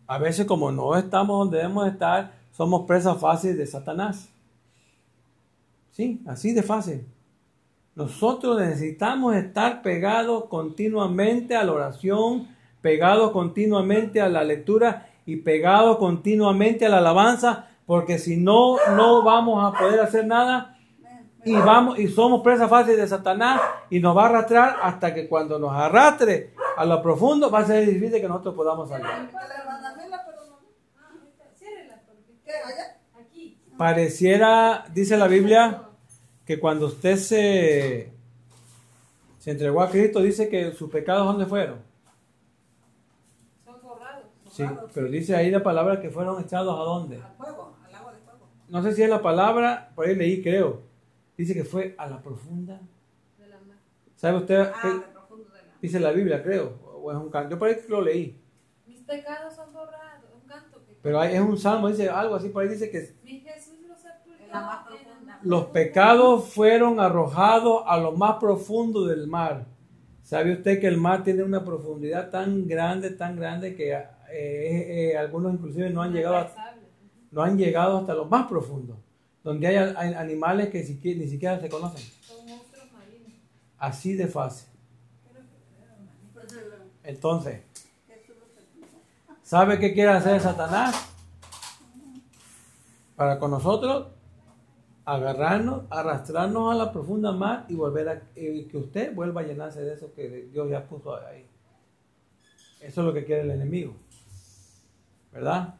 a 0.08 0.18
veces 0.18 0.48
como 0.48 0.72
no 0.72 0.98
estamos 0.98 1.38
donde 1.38 1.58
debemos 1.58 1.88
estar, 1.88 2.34
somos 2.52 2.88
presas 2.88 3.20
fáciles 3.20 3.58
de 3.58 3.68
Satanás. 3.68 4.30
Sí, 5.92 6.22
así 6.26 6.54
de 6.54 6.64
fácil. 6.64 7.06
Nosotros 7.94 8.60
necesitamos 8.60 9.36
estar 9.36 9.84
pegados 9.84 10.46
continuamente 10.46 11.56
a 11.56 11.64
la 11.64 11.74
oración, 11.74 12.48
pegados 12.84 13.32
continuamente 13.32 14.20
a 14.22 14.28
la 14.28 14.44
lectura 14.44 15.08
y 15.26 15.38
pegados 15.38 15.98
continuamente 15.98 16.86
a 16.86 16.90
la 16.90 16.98
alabanza, 16.98 17.70
porque 17.86 18.20
si 18.20 18.36
no, 18.36 18.76
no 18.96 19.24
vamos 19.24 19.64
a 19.64 19.80
poder 19.80 20.02
hacer 20.02 20.28
nada 20.28 20.78
y 21.46 21.56
vamos 21.56 21.98
y 21.98 22.10
somos 22.10 22.42
presa 22.44 22.68
fácil 22.68 22.98
de 22.98 23.08
Satanás 23.08 23.62
y 23.90 24.02
nos 24.02 24.16
va 24.16 24.24
a 24.24 24.30
arrastrar 24.30 24.78
hasta 24.84 25.14
que 25.14 25.30
cuando 25.30 25.58
nos 25.58 25.72
arrastre 25.72 26.54
a 26.76 26.86
lo 26.86 27.02
profundo 27.02 27.50
va 27.50 27.60
a 27.60 27.66
ser 27.66 27.86
difícil 27.86 28.20
que 28.20 28.28
nosotros 28.28 28.54
podamos 28.54 28.90
salir. 28.90 29.08
Pareciera, 33.78 34.86
dice 34.94 35.16
la 35.18 35.28
Biblia, 35.28 35.84
que 36.46 36.60
cuando 36.60 36.88
usted 36.88 37.16
se, 37.16 38.12
se 39.40 39.52
entregó 39.52 39.82
a 39.82 39.90
Cristo, 39.90 40.22
dice 40.22 40.50
que 40.50 40.74
sus 40.74 40.92
pecados, 40.92 41.26
¿dónde 41.26 41.46
fueron? 41.46 41.93
Sí, 44.54 44.64
pero 44.94 45.08
dice 45.08 45.36
ahí 45.36 45.50
la 45.50 45.64
palabra 45.64 46.00
que 46.00 46.12
fueron 46.12 46.40
echados 46.40 46.80
a 46.80 46.84
dónde? 46.84 47.16
Al 47.18 47.34
fuego, 47.36 47.76
al 47.88 47.96
agua 47.96 48.12
de 48.14 48.20
fuego. 48.20 48.48
No 48.70 48.84
sé 48.84 48.94
si 48.94 49.02
es 49.02 49.10
la 49.10 49.20
palabra, 49.22 49.92
por 49.96 50.06
ahí 50.06 50.16
leí, 50.16 50.44
creo. 50.44 50.82
Dice 51.36 51.56
que 51.56 51.64
fue 51.64 51.96
a 51.98 52.06
la 52.08 52.22
profunda. 52.22 52.80
De 53.40 53.48
la 53.48 53.58
mar. 53.62 53.78
¿Sabe 54.16 54.38
usted 54.38 54.60
Ah, 54.60 54.74
qué 54.80 54.88
de 54.90 55.00
profundo 55.12 55.50
de 55.50 55.58
la... 55.58 55.74
dice 55.82 56.00
la 56.00 56.12
Biblia, 56.12 56.44
creo? 56.44 56.74
O 57.02 57.12
es 57.12 57.18
un 57.18 57.30
canto. 57.32 57.50
Yo 57.50 57.58
por 57.58 57.68
ahí 57.68 57.78
lo 57.90 58.02
leí. 58.02 58.40
Mis 58.86 59.02
pecados 59.02 59.56
son 59.56 59.74
borrados. 59.74 60.30
Un 60.40 60.48
canto 60.48 60.86
que. 60.86 60.94
Pero 61.02 61.20
ahí 61.20 61.34
es 61.34 61.42
un 61.42 61.58
salmo, 61.58 61.88
dice 61.90 62.08
algo 62.10 62.36
así, 62.36 62.50
por 62.50 62.62
ahí 62.62 62.70
dice 62.70 62.92
que 62.92 63.16
Mi 63.24 63.40
Jesús 63.40 63.80
los 63.88 64.00
sepultó. 64.00 64.44
En 64.44 64.50
la 64.52 64.62
más 64.62 64.86
profunda. 64.86 65.40
los 65.42 65.66
pecados 65.66 66.50
fueron 66.54 67.00
arrojados 67.00 67.84
a 67.88 67.98
lo 67.98 68.12
más 68.12 68.36
profundo 68.36 69.06
del 69.06 69.26
mar. 69.26 69.66
¿Sabe 70.22 70.54
usted 70.54 70.80
que 70.80 70.88
el 70.88 70.98
mar 70.98 71.24
tiene 71.24 71.42
una 71.44 71.66
profundidad 71.66 72.30
tan 72.30 72.68
grande, 72.68 73.10
tan 73.10 73.36
grande 73.36 73.76
que 73.76 73.94
eh, 74.34 75.12
eh, 75.12 75.18
algunos 75.18 75.54
inclusive 75.54 75.90
no 75.90 76.02
han 76.02 76.12
llegado 76.14 76.38
a, 76.38 76.52
no 77.32 77.42
han 77.44 77.58
llegado 77.58 77.98
hasta 78.00 78.14
lo 78.14 78.26
más 78.26 78.48
profundo, 78.48 78.98
donde 79.44 79.68
hay, 79.68 79.78
animales 80.16 80.70
que 80.70 80.84
siqui- 80.86 81.18
ni 81.18 81.28
siquiera 81.28 81.60
se 81.60 81.70
conocen. 81.70 82.02
Son 82.22 82.46
monstruos 82.48 82.92
marinos. 82.94 83.32
Así 83.78 84.16
de 84.16 84.28
fácil. 84.28 84.68
Entonces, 87.04 87.62
¿sabe 89.44 89.78
qué 89.80 89.94
quiere 89.94 90.12
hacer 90.12 90.40
Satanás? 90.40 91.10
Para 93.16 93.38
con 93.40 93.52
nosotros, 93.52 94.08
agarrarnos, 95.06 95.84
arrastrarnos 95.90 96.74
a 96.74 96.78
la 96.78 96.92
profunda 96.92 97.32
mar 97.32 97.66
y 97.70 97.76
volver 97.76 98.10
a 98.10 98.22
y 98.36 98.64
que 98.66 98.78
usted 98.78 99.14
vuelva 99.14 99.42
a 99.42 99.44
llenarse 99.44 99.82
de 99.82 99.94
eso 99.94 100.14
que 100.16 100.48
Dios 100.52 100.70
ya 100.70 100.84
puso 100.86 101.16
ahí. 101.16 101.46
Eso 102.80 103.02
es 103.02 103.08
lo 103.08 103.14
que 103.14 103.26
quiere 103.26 103.42
el 103.44 103.52
enemigo. 103.52 103.94
¿Verdad? 105.34 105.76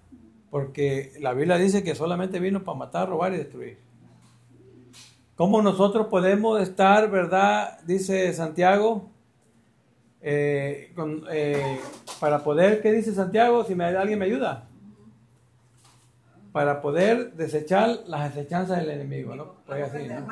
Porque 0.50 1.14
la 1.20 1.34
Biblia 1.34 1.58
dice 1.58 1.84
que 1.84 1.96
solamente 1.96 2.40
vino 2.40 2.64
para 2.64 2.78
matar, 2.78 3.10
robar 3.10 3.34
y 3.34 3.38
destruir. 3.38 3.78
¿Cómo 5.36 5.62
nosotros 5.62 6.08
podemos 6.08 6.62
estar, 6.62 7.10
verdad? 7.10 7.80
Dice 7.86 8.32
Santiago, 8.34 9.10
eh, 10.22 10.92
con- 10.96 11.24
eh, 11.32 11.80
para 12.20 12.44
poder, 12.44 12.82
¿qué 12.82 12.92
dice 12.92 13.14
Santiago? 13.14 13.64
Si 13.66 13.74
me, 13.76 13.86
alguien 13.86 14.20
me 14.20 14.26
ayuda. 14.26 14.68
Para 16.52 16.82
poder 16.82 17.34
desechar 17.34 17.90
las 18.08 18.30
acechanzas 18.32 18.78
del 18.80 18.92
enemigo, 18.92 19.36
¿no? 19.36 19.56
Pues 19.66 19.92
así, 19.92 20.08
¿no? 20.08 20.28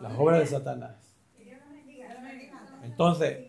Las 0.00 0.12
obras 0.18 0.40
de 0.40 0.46
Satanás. 0.46 0.92
Entonces, 2.82 3.48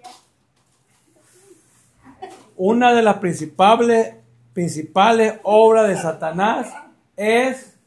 una 2.57 2.93
de 2.93 3.01
las 3.01 3.17
principales, 3.19 4.15
principales 4.53 5.39
obras 5.43 5.87
de 5.87 5.97
Satanás 5.97 6.73
es 7.15 7.77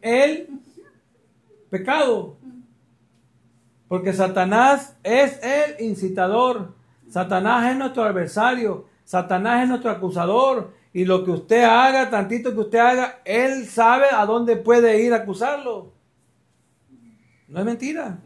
el 0.00 0.48
pecado. 1.70 2.36
Porque 3.88 4.12
Satanás 4.12 4.96
es 5.02 5.38
el 5.42 5.84
incitador. 5.84 6.74
Satanás 7.08 7.70
es 7.70 7.76
nuestro 7.76 8.04
adversario. 8.04 8.86
Satanás 9.04 9.62
es 9.62 9.68
nuestro 9.68 9.90
acusador. 9.90 10.72
Y 10.94 11.04
lo 11.04 11.24
que 11.24 11.30
usted 11.30 11.64
haga, 11.64 12.10
tantito 12.10 12.52
que 12.52 12.60
usted 12.60 12.78
haga, 12.78 13.20
él 13.24 13.66
sabe 13.66 14.06
a 14.12 14.24
dónde 14.26 14.56
puede 14.56 15.02
ir 15.02 15.12
a 15.12 15.16
acusarlo. 15.16 15.92
No 17.48 17.58
es 17.58 17.64
mentira. 17.64 18.18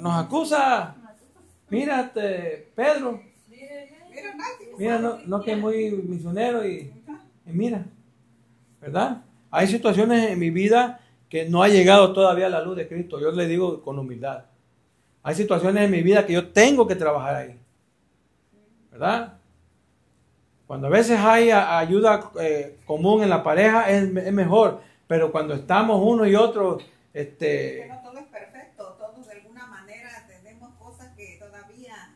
Nos 0.00 0.24
acusa. 0.24 0.96
Mírate, 1.70 2.72
Pedro. 2.74 3.27
Mira, 4.78 4.98
no, 4.98 5.18
no 5.26 5.42
que 5.42 5.56
muy 5.56 5.90
misionero 5.90 6.66
y, 6.66 6.92
mira, 7.46 7.84
¿verdad? 8.80 9.22
Hay 9.50 9.66
situaciones 9.66 10.30
en 10.30 10.38
mi 10.38 10.50
vida 10.50 11.00
que 11.28 11.48
no 11.48 11.62
ha 11.62 11.68
llegado 11.68 12.12
todavía 12.12 12.46
a 12.46 12.50
la 12.50 12.62
luz 12.62 12.76
de 12.76 12.86
Cristo. 12.88 13.20
Yo 13.20 13.32
le 13.32 13.46
digo 13.46 13.82
con 13.82 13.98
humildad. 13.98 14.44
Hay 15.22 15.34
situaciones 15.34 15.84
en 15.84 15.90
mi 15.90 16.02
vida 16.02 16.24
que 16.26 16.32
yo 16.32 16.48
tengo 16.52 16.86
que 16.86 16.94
trabajar 16.96 17.34
ahí. 17.36 17.58
¿Verdad? 18.92 19.34
Cuando 20.66 20.86
a 20.86 20.90
veces 20.90 21.18
hay 21.18 21.50
ayuda 21.50 22.30
eh, 22.40 22.78
común 22.86 23.22
en 23.22 23.30
la 23.30 23.42
pareja 23.42 23.90
es, 23.90 24.04
es 24.16 24.32
mejor. 24.32 24.80
Pero 25.06 25.32
cuando 25.32 25.54
estamos 25.54 26.00
uno 26.04 26.26
y 26.26 26.34
otro, 26.34 26.78
este, 27.14 27.86
no 27.88 28.02
todo 28.02 28.18
es 28.18 28.26
perfecto, 28.26 28.96
todos 28.98 29.26
de 29.26 29.32
alguna 29.32 29.66
manera 29.66 30.10
tenemos 30.28 30.74
cosas 30.74 31.08
que 31.16 31.36
todavía... 31.38 32.14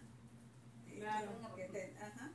eh, 0.90 0.98
Claro. 1.00 1.30
que 1.56 1.64
te- 1.64 1.94
ajá. 2.00 2.30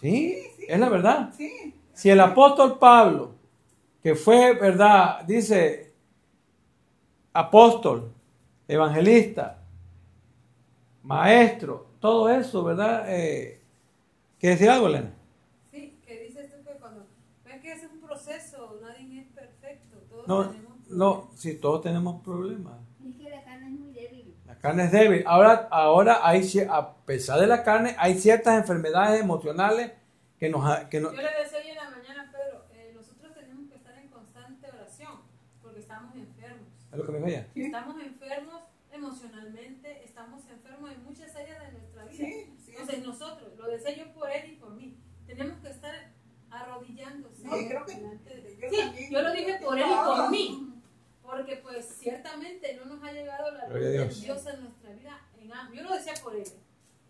Sí, 0.00 0.38
es 0.66 0.78
la 0.80 0.88
verdad. 0.88 1.32
Sí, 1.36 1.74
Si 1.92 2.10
el 2.10 2.20
apóstol 2.20 2.78
Pablo, 2.78 3.32
que 4.02 4.14
fue, 4.14 4.54
verdad, 4.54 5.22
dice 5.24 5.92
apóstol, 7.32 8.12
evangelista, 8.66 9.62
maestro, 11.02 11.86
todo 12.00 12.28
eso, 12.28 12.62
¿verdad? 12.64 13.04
Eh, 13.08 13.60
¿Qué 14.38 14.48
decir 14.50 14.70
algo, 14.70 14.86
Elena? 14.88 15.12
Sí, 15.70 15.98
que 16.06 16.20
dices 16.22 16.50
tú 16.50 16.64
que 16.64 16.78
cuando. 16.78 17.06
Ves 17.44 17.60
que 17.60 17.72
es 17.72 17.82
un 17.90 18.00
proceso, 18.00 18.78
nadie 18.80 19.20
es 19.20 19.26
perfecto. 19.28 19.96
Todos 20.08 20.28
No, 20.28 20.48
tenemos 20.50 20.68
no, 20.90 21.30
si 21.34 21.54
todos 21.56 21.82
tenemos 21.82 22.22
problemas. 22.22 22.78
Es 23.06 23.16
que 23.16 23.28
la 23.30 23.44
carne 23.44 23.66
es 23.66 23.72
muy 23.72 23.92
débil. 23.92 24.34
La 24.46 24.47
carne 24.60 24.84
es 24.84 24.92
débil. 24.92 25.24
Ahora, 25.26 25.68
ahora 25.70 26.20
hay, 26.22 26.42
a 26.70 26.94
pesar 27.04 27.40
de 27.40 27.46
la 27.46 27.62
carne, 27.62 27.94
hay 27.98 28.18
ciertas 28.18 28.58
enfermedades 28.58 29.20
emocionales 29.20 29.92
que 30.38 30.48
nos, 30.48 30.64
que 30.86 31.00
nos- 31.00 31.12
Yo 31.14 31.22
le 31.22 31.28
decía 31.42 31.58
hoy 31.58 31.68
en 31.70 31.76
la 31.76 31.90
mañana, 31.90 32.30
Pedro, 32.32 32.64
eh, 32.72 32.92
nosotros 32.94 33.34
tenemos 33.34 33.68
que 33.70 33.76
estar 33.76 33.96
en 33.98 34.08
constante 34.08 34.66
oración 34.68 35.20
porque 35.62 35.80
estamos 35.80 36.14
enfermos. 36.14 36.66
es 36.92 36.98
lo 36.98 37.04
que 37.06 37.12
me 37.12 37.18
dijo 37.18 37.28
ella. 37.28 37.46
Sí. 37.54 37.62
Estamos 37.64 38.02
enfermos 38.02 38.62
emocionalmente, 38.90 40.04
estamos 40.04 40.42
enfermos 40.48 40.90
en 40.92 41.04
muchas 41.04 41.34
áreas 41.36 41.60
de 41.62 41.72
nuestra 41.72 42.04
vida. 42.04 42.16
sí, 42.16 42.54
sí. 42.64 42.70
Entonces 42.72 43.04
nosotros, 43.04 43.48
lo 43.56 43.66
decía 43.68 43.96
yo 43.96 44.12
por 44.12 44.30
él 44.30 44.52
y 44.52 44.56
por 44.56 44.70
mí, 44.70 44.96
tenemos 45.26 45.58
que 45.60 45.68
estar 45.70 45.94
arrodillándose. 46.50 47.44
No, 47.44 47.50
creo 47.50 47.84
que- 47.84 47.94
yo 48.60 48.68
sí, 48.70 48.76
también. 48.80 49.10
yo 49.10 49.22
lo 49.22 49.32
dije 49.32 49.58
por 49.62 49.78
él 49.78 49.84
y 49.86 49.94
por 50.06 50.30
mí, 50.30 50.74
porque 51.28 51.56
pues 51.56 51.84
ciertamente 51.86 52.74
no 52.76 52.86
nos 52.86 53.02
ha 53.04 53.12
llegado 53.12 53.50
la 53.50 53.68
luz 53.68 53.80
de 53.80 53.92
Dios. 53.92 54.22
Dios 54.22 54.46
en 54.46 54.60
nuestra 54.62 54.90
vida. 54.92 55.20
En, 55.38 55.48
yo 55.74 55.82
lo 55.82 55.94
decía 55.94 56.14
por 56.22 56.34
él. 56.34 56.44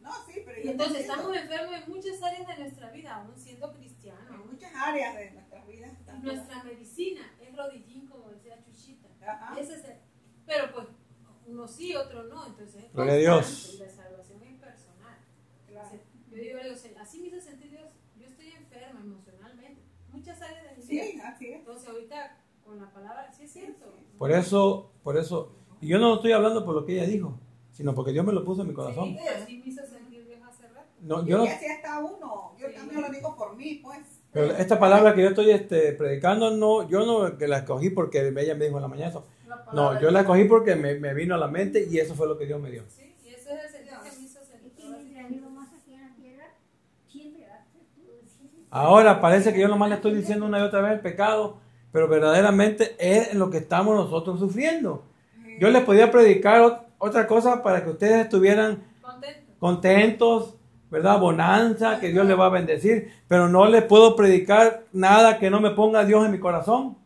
No, 0.01 0.13
sí, 0.27 0.43
pero 0.45 0.61
Y 0.61 0.65
yo 0.65 0.71
entonces 0.73 1.01
estamos 1.03 1.37
enfermos 1.37 1.75
en 1.77 1.91
muchas 1.91 2.23
áreas 2.23 2.47
de 2.49 2.59
nuestra 2.59 2.91
vida, 2.91 3.15
aún 3.15 3.37
siendo 3.39 3.73
cristianos. 3.73 4.29
En 4.29 4.51
muchas 4.51 4.73
áreas 4.75 5.15
de 5.17 5.31
nuestras 5.31 5.67
vidas. 5.67 5.93
Nuestra 6.23 6.65
medicina 6.65 7.33
es 7.41 7.57
rodillín, 7.57 8.07
como 8.09 8.29
decía 8.31 8.59
Chuchita. 8.65 9.09
Ajá. 9.25 9.59
Ese 9.61 9.75
es 9.75 9.85
el- 9.85 9.99
pero 10.47 10.73
pues 10.73 10.87
uno 11.47 11.69
sí, 11.69 11.95
otro 11.95 12.25
no, 12.25 12.45
entonces 12.47 12.85
es 12.85 12.93
Gloria 12.93 13.13
a 13.15 13.17
Dios. 13.19 13.77
la 13.81 13.89
salvación 13.91 14.43
es 14.43 14.59
personal. 14.59 15.19
Claro. 15.69 15.91
Yo 16.31 16.37
digo, 16.37 16.59
así 17.01 17.21
me 17.21 17.29
hizo 17.29 17.41
sentir 17.41 17.71
Dios, 17.71 17.89
yo 18.17 18.27
estoy 18.27 18.49
enferma 18.51 19.01
emocionalmente, 19.01 19.83
muchas 20.11 20.41
áreas 20.43 20.65
de 20.71 20.77
mi 20.77 20.83
Sí, 20.83 21.13
vida. 21.13 21.29
así 21.29 21.47
es. 21.49 21.59
Entonces 21.61 21.89
ahorita 21.89 22.37
con 22.69 22.79
la 22.79 22.91
palabra, 22.91 23.33
sí 23.33 23.45
es 23.45 23.53
cierto. 23.53 23.87
Por 24.19 24.31
eso, 24.31 24.91
por 25.03 25.17
eso, 25.17 25.53
y 25.81 25.89
yo 25.89 25.99
no 25.99 26.17
estoy 26.17 26.33
hablando 26.33 26.65
por 26.67 26.75
lo 26.75 26.85
que 26.85 26.93
ella 26.95 27.07
dijo, 27.07 27.39
sino 27.73 27.95
porque 27.95 28.13
Dios 28.13 28.27
me 28.27 28.33
lo 28.33 28.45
puso 28.45 28.61
en 28.63 28.69
mi 28.69 28.75
corazón. 28.75 29.17
Sí, 29.17 29.19
así 29.27 29.59
me 29.59 29.67
hizo 29.69 29.87
sentir 29.87 30.27
Dios 30.27 30.41
hace 30.47 30.69
rato. 30.69 30.87
No, 31.01 31.23
Y 31.23 31.27
yo 31.29 31.39
no, 31.39 31.45
así 31.45 31.65
está 31.65 31.99
uno. 32.01 32.53
Yo 32.59 32.69
Sí. 32.69 32.75
también 32.75 33.01
lo 33.01 33.09
digo 33.11 33.35
por 33.37 33.57
mí, 33.57 33.81
pues. 33.83 34.01
pero 34.33 34.53
esta 34.57 34.79
palabra 34.79 35.15
que 35.15 35.23
yo 35.23 35.29
estoy 35.31 35.51
este, 35.51 35.93
predicando, 35.93 36.51
no, 36.51 36.87
yo 36.89 37.07
no 37.07 37.39
que 37.39 37.49
la 37.49 37.59
escogí 37.59 37.89
porque 37.91 38.19
ella 38.29 38.55
me 38.55 38.65
dijo 38.67 38.77
en 38.77 38.83
la 38.83 38.89
mañana 38.89 39.09
eso. 39.11 39.25
No, 39.73 39.99
yo 39.99 40.11
la 40.11 40.21
escogí 40.21 40.45
porque 40.45 40.77
me, 40.77 40.95
me 40.97 41.15
vino 41.15 41.35
a 41.35 41.39
la 41.39 41.49
mente 41.49 41.87
y 41.91 41.99
eso 41.99 42.15
fue 42.15 42.27
lo 42.27 42.37
que 42.37 42.45
Dios 42.45 42.61
me 42.61 42.71
dio. 42.71 42.83
Sí, 42.89 43.15
y 43.25 43.31
eso 43.31 43.51
es 43.51 43.65
el 43.65 43.71
sentir 43.71 43.95
que 44.03 44.19
me 44.19 44.25
hizo 44.27 44.41
sentir. 44.45 44.85
la 45.15 45.29
Ahora 48.71 49.21
parece 49.21 49.53
que 49.55 49.61
yo 49.61 49.69
nomás 49.69 49.89
le 49.89 49.95
estoy 49.95 50.15
diciendo 50.15 50.45
una 50.45 50.59
y 50.59 50.63
otra 50.63 50.83
vez 50.83 50.93
el 50.93 51.01
pecado, 51.01 51.57
pero 51.93 52.09
verdaderamente 52.09 52.95
es 52.99 53.35
lo 53.35 53.51
que 53.51 53.59
estamos 53.59 53.95
nosotros 53.97 54.39
sufriendo. 54.39 55.03
Yo 55.59 55.71
les 55.71 55.83
podía 55.83 56.11
predicar 56.11 56.61
ot- 56.63 56.83
otra 56.99 57.27
cosa 57.27 57.63
para 57.63 57.83
que 57.85 57.91
ustedes 57.91 58.25
estuvieran 58.25 58.85
Contento. 59.03 59.53
contentos, 59.59 60.55
¿verdad? 60.91 61.19
Bonanza, 61.19 61.99
que 62.01 62.09
Dios 62.09 62.27
les 62.27 62.39
va 62.39 62.47
a 62.47 62.51
bendecir, 62.51 63.11
pero 63.27 63.49
no 63.49 63.67
les 63.67 63.83
puedo 63.85 64.15
predicar 64.17 64.85
nada 64.93 65.39
que 65.39 65.51
no 65.51 65.61
me 65.61 65.71
ponga 65.71 66.05
Dios 66.05 66.25
en 66.25 66.33
mi 66.33 66.39
corazón. 66.39 66.97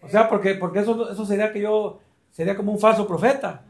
O 0.00 0.08
sea, 0.08 0.28
porque, 0.28 0.54
porque 0.54 0.80
eso, 0.80 1.10
eso 1.10 1.24
sería 1.24 1.52
que 1.52 1.60
yo, 1.60 2.00
sería 2.32 2.56
como 2.56 2.72
un 2.72 2.78
falso 2.80 3.06
profeta. 3.06 3.62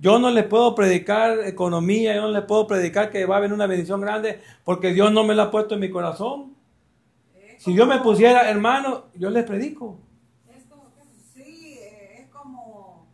Yo 0.00 0.18
no 0.18 0.30
les 0.30 0.44
puedo 0.44 0.74
predicar 0.74 1.40
economía, 1.44 2.14
yo 2.14 2.22
no 2.22 2.28
les 2.28 2.42
puedo 2.44 2.66
predicar 2.66 3.10
que 3.10 3.26
va 3.26 3.34
a 3.34 3.38
haber 3.38 3.52
una 3.52 3.66
bendición 3.66 4.00
grande, 4.00 4.40
porque 4.64 4.92
Dios 4.92 5.12
no 5.12 5.24
me 5.24 5.34
la 5.34 5.44
ha 5.44 5.50
puesto 5.50 5.74
en 5.74 5.80
mi 5.80 5.90
corazón. 5.90 6.54
Si 7.62 7.74
yo 7.74 7.86
me 7.86 8.00
pusiera, 8.00 8.48
hermano, 8.50 9.06
yo 9.14 9.28
les 9.30 9.44
predico. 9.44 9.98
Es 10.48 10.64
como 10.64 10.94
que. 10.94 11.02
Sí, 11.34 11.78
eh, 11.78 12.22
es 12.22 12.28
como, 12.30 13.06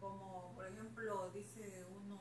como, 0.00 0.52
por 0.56 0.66
ejemplo, 0.66 1.30
dice 1.30 1.86
uno, 1.96 2.18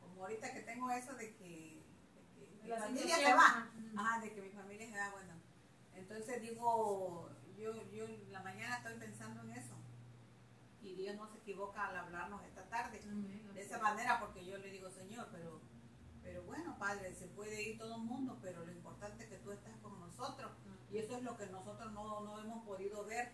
como 0.00 0.22
ahorita 0.22 0.52
que 0.52 0.60
tengo 0.60 0.88
eso 0.90 1.14
de 1.14 1.34
que, 1.34 1.82
de 2.14 2.22
que 2.34 2.58
mi 2.62 2.68
La 2.68 2.76
familia 2.78 3.16
se 3.16 3.34
va. 3.34 3.46
ajá. 3.46 3.70
Ajá, 3.96 4.20
de 4.20 4.32
que 4.32 4.40
mi 4.40 4.50
familia 4.50 4.86
se 4.88 4.96
va, 4.98 5.10
bueno. 5.10 5.34
Entonces 5.94 6.40
digo, 6.42 7.30
yo, 7.58 7.72
yo 7.90 8.04
en 8.04 8.32
la 8.32 8.42
mañana 8.42 8.76
estoy 8.76 8.94
pensando 8.98 9.42
en 9.42 9.50
eso. 9.50 9.74
Y 10.80 10.94
Dios 10.94 11.16
no 11.16 11.26
se 11.26 11.38
equivoca 11.38 11.88
al 11.88 11.96
hablarnos 11.96 12.42
esta 12.44 12.68
tarde. 12.68 13.00
Amén. 13.10 13.50
De 13.52 13.62
esa 13.62 13.78
manera, 13.80 14.20
porque 14.20 14.44
yo 14.44 14.58
le 14.58 14.70
digo, 14.70 14.90
Señor, 14.90 15.28
pero, 15.32 15.60
pero 16.22 16.42
bueno, 16.42 16.76
Padre, 16.78 17.14
se 17.14 17.26
puede 17.28 17.62
ir 17.62 17.78
todo 17.78 17.96
el 17.96 18.02
mundo, 18.02 18.38
pero 18.42 18.64
lo 18.66 18.72
importante 18.72 19.24
es 19.24 19.30
que 19.30 19.38
tú 19.38 19.52
estás 19.52 19.76
con 19.78 19.98
nosotros. 20.00 20.50
Y 20.90 20.98
eso 20.98 21.16
es 21.16 21.22
lo 21.22 21.36
que 21.38 21.46
nosotros 21.46 21.90
no, 22.24 22.40
hemos 22.40 22.64
podido 22.64 23.04
ver, 23.04 23.32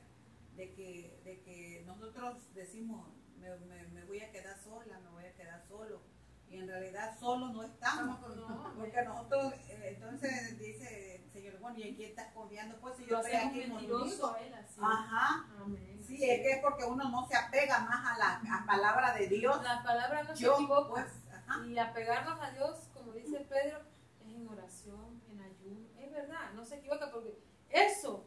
de 0.56 0.74
que, 0.74 1.20
de 1.24 1.40
que 1.42 1.82
nosotros 1.86 2.52
decimos, 2.54 3.08
me, 3.38 3.54
me- 3.60 3.88
me 3.88 4.04
voy 4.04 4.20
a 4.20 4.30
quedar 4.30 4.58
sola, 4.58 4.98
me 5.00 5.10
voy 5.10 5.24
a 5.24 5.34
quedar 5.34 5.62
solo. 5.68 6.02
Y 6.50 6.56
en 6.58 6.66
realidad 6.66 7.16
solo 7.18 7.48
no 7.50 7.62
estamos. 7.62 8.20
No, 8.36 8.74
Porque 8.76 9.02
nosotros, 9.04 9.52
eh, 9.68 9.94
entonces 9.96 10.58
dice 10.58 11.16
el 11.16 11.30
Señor, 11.30 11.58
bueno, 11.60 11.78
¿y 11.78 11.82
en 11.88 11.94
quién 11.94 12.10
estás 12.10 12.32
confiando? 12.34 12.78
Pues 12.80 12.96
si 12.96 13.06
yo 13.06 13.18
estoy 13.20 13.34
aquí 13.36 13.70
contigo. 13.70 14.36
Ajá. 14.82 15.46
Amén. 15.60 16.02
Sí, 16.04 16.16
es 16.28 16.40
que 16.40 16.50
es 16.54 16.58
porque 16.60 16.84
uno 16.84 17.08
no 17.08 17.24
se 17.28 17.36
apega 17.36 17.78
más 17.80 18.04
a 18.04 18.18
la 18.18 18.42
a 18.58 18.66
palabra 18.66 19.14
de 19.14 19.28
Dios. 19.28 19.62
La 19.62 19.82
palabra 19.84 20.24
no 20.24 20.34
se 20.34 20.42
Yo, 20.42 20.54
equivoca. 20.54 20.90
pues, 20.90 21.06
ajá. 21.32 21.66
Y 21.66 21.78
apegarnos 21.78 22.40
a 22.40 22.50
Dios, 22.50 22.88
como 22.92 23.12
dice 23.12 23.46
Pedro, 23.48 23.78
es 24.20 24.34
en 24.34 24.48
oración, 24.48 25.22
en 25.30 25.40
ayuno. 25.40 25.86
Es 26.00 26.10
verdad, 26.10 26.52
no 26.54 26.64
se 26.64 26.78
equivoca 26.78 27.12
porque 27.12 27.38
eso, 27.70 28.26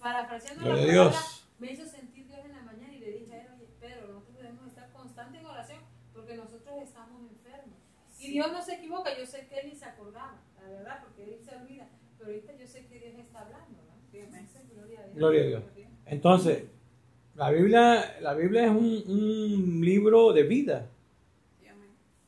parafraseando 0.00 0.62
la 0.62 0.70
palabra, 0.70 0.92
Dios. 0.92 1.46
me 1.58 1.72
hizo 1.72 1.86
sentir 1.86 2.26
Dios 2.26 2.40
en 2.44 2.52
la 2.52 2.62
mañana 2.62 2.92
y 2.94 2.98
le 2.98 3.12
dije 3.12 3.34
a 3.34 3.42
él, 3.42 3.48
oye, 3.56 3.68
Pedro, 3.78 4.08
nosotros 4.08 4.36
debemos 4.38 4.66
estar 4.66 4.90
constante 4.92 5.38
en 5.38 5.46
oración 5.46 5.80
porque 6.12 6.36
nosotros 6.36 6.74
estamos 6.82 7.22
enfermos. 7.30 7.76
Y 8.18 8.32
Dios 8.32 8.52
no 8.52 8.62
se 8.62 8.74
equivoca, 8.74 9.16
yo 9.16 9.24
sé 9.24 9.46
que 9.46 9.60
él 9.60 9.68
ni 9.68 9.76
se 9.76 9.84
acordaba, 9.84 10.42
la 10.60 10.68
verdad, 10.68 11.02
porque 11.02 11.24
él 11.24 11.38
se 11.42 11.54
olvida. 11.54 11.88
Pero 12.18 12.30
ahorita 12.30 12.52
yo 12.54 12.66
sé 12.66 12.86
que 12.86 12.98
Dios 12.98 13.14
está 13.18 13.40
hablando. 13.40 13.78
Entonces, 14.12 14.62
gloria 14.74 15.00
a 15.00 15.02
Dios. 15.04 15.16
Gloria 15.16 15.42
a 15.42 15.46
Dios. 15.46 15.62
Entonces, 16.04 16.64
la 17.34 17.50
Biblia, 17.50 18.18
la 18.20 18.34
Biblia 18.34 18.64
es 18.64 18.70
un, 18.70 19.02
un 19.06 19.80
libro 19.80 20.32
de 20.32 20.42
vida. 20.42 20.86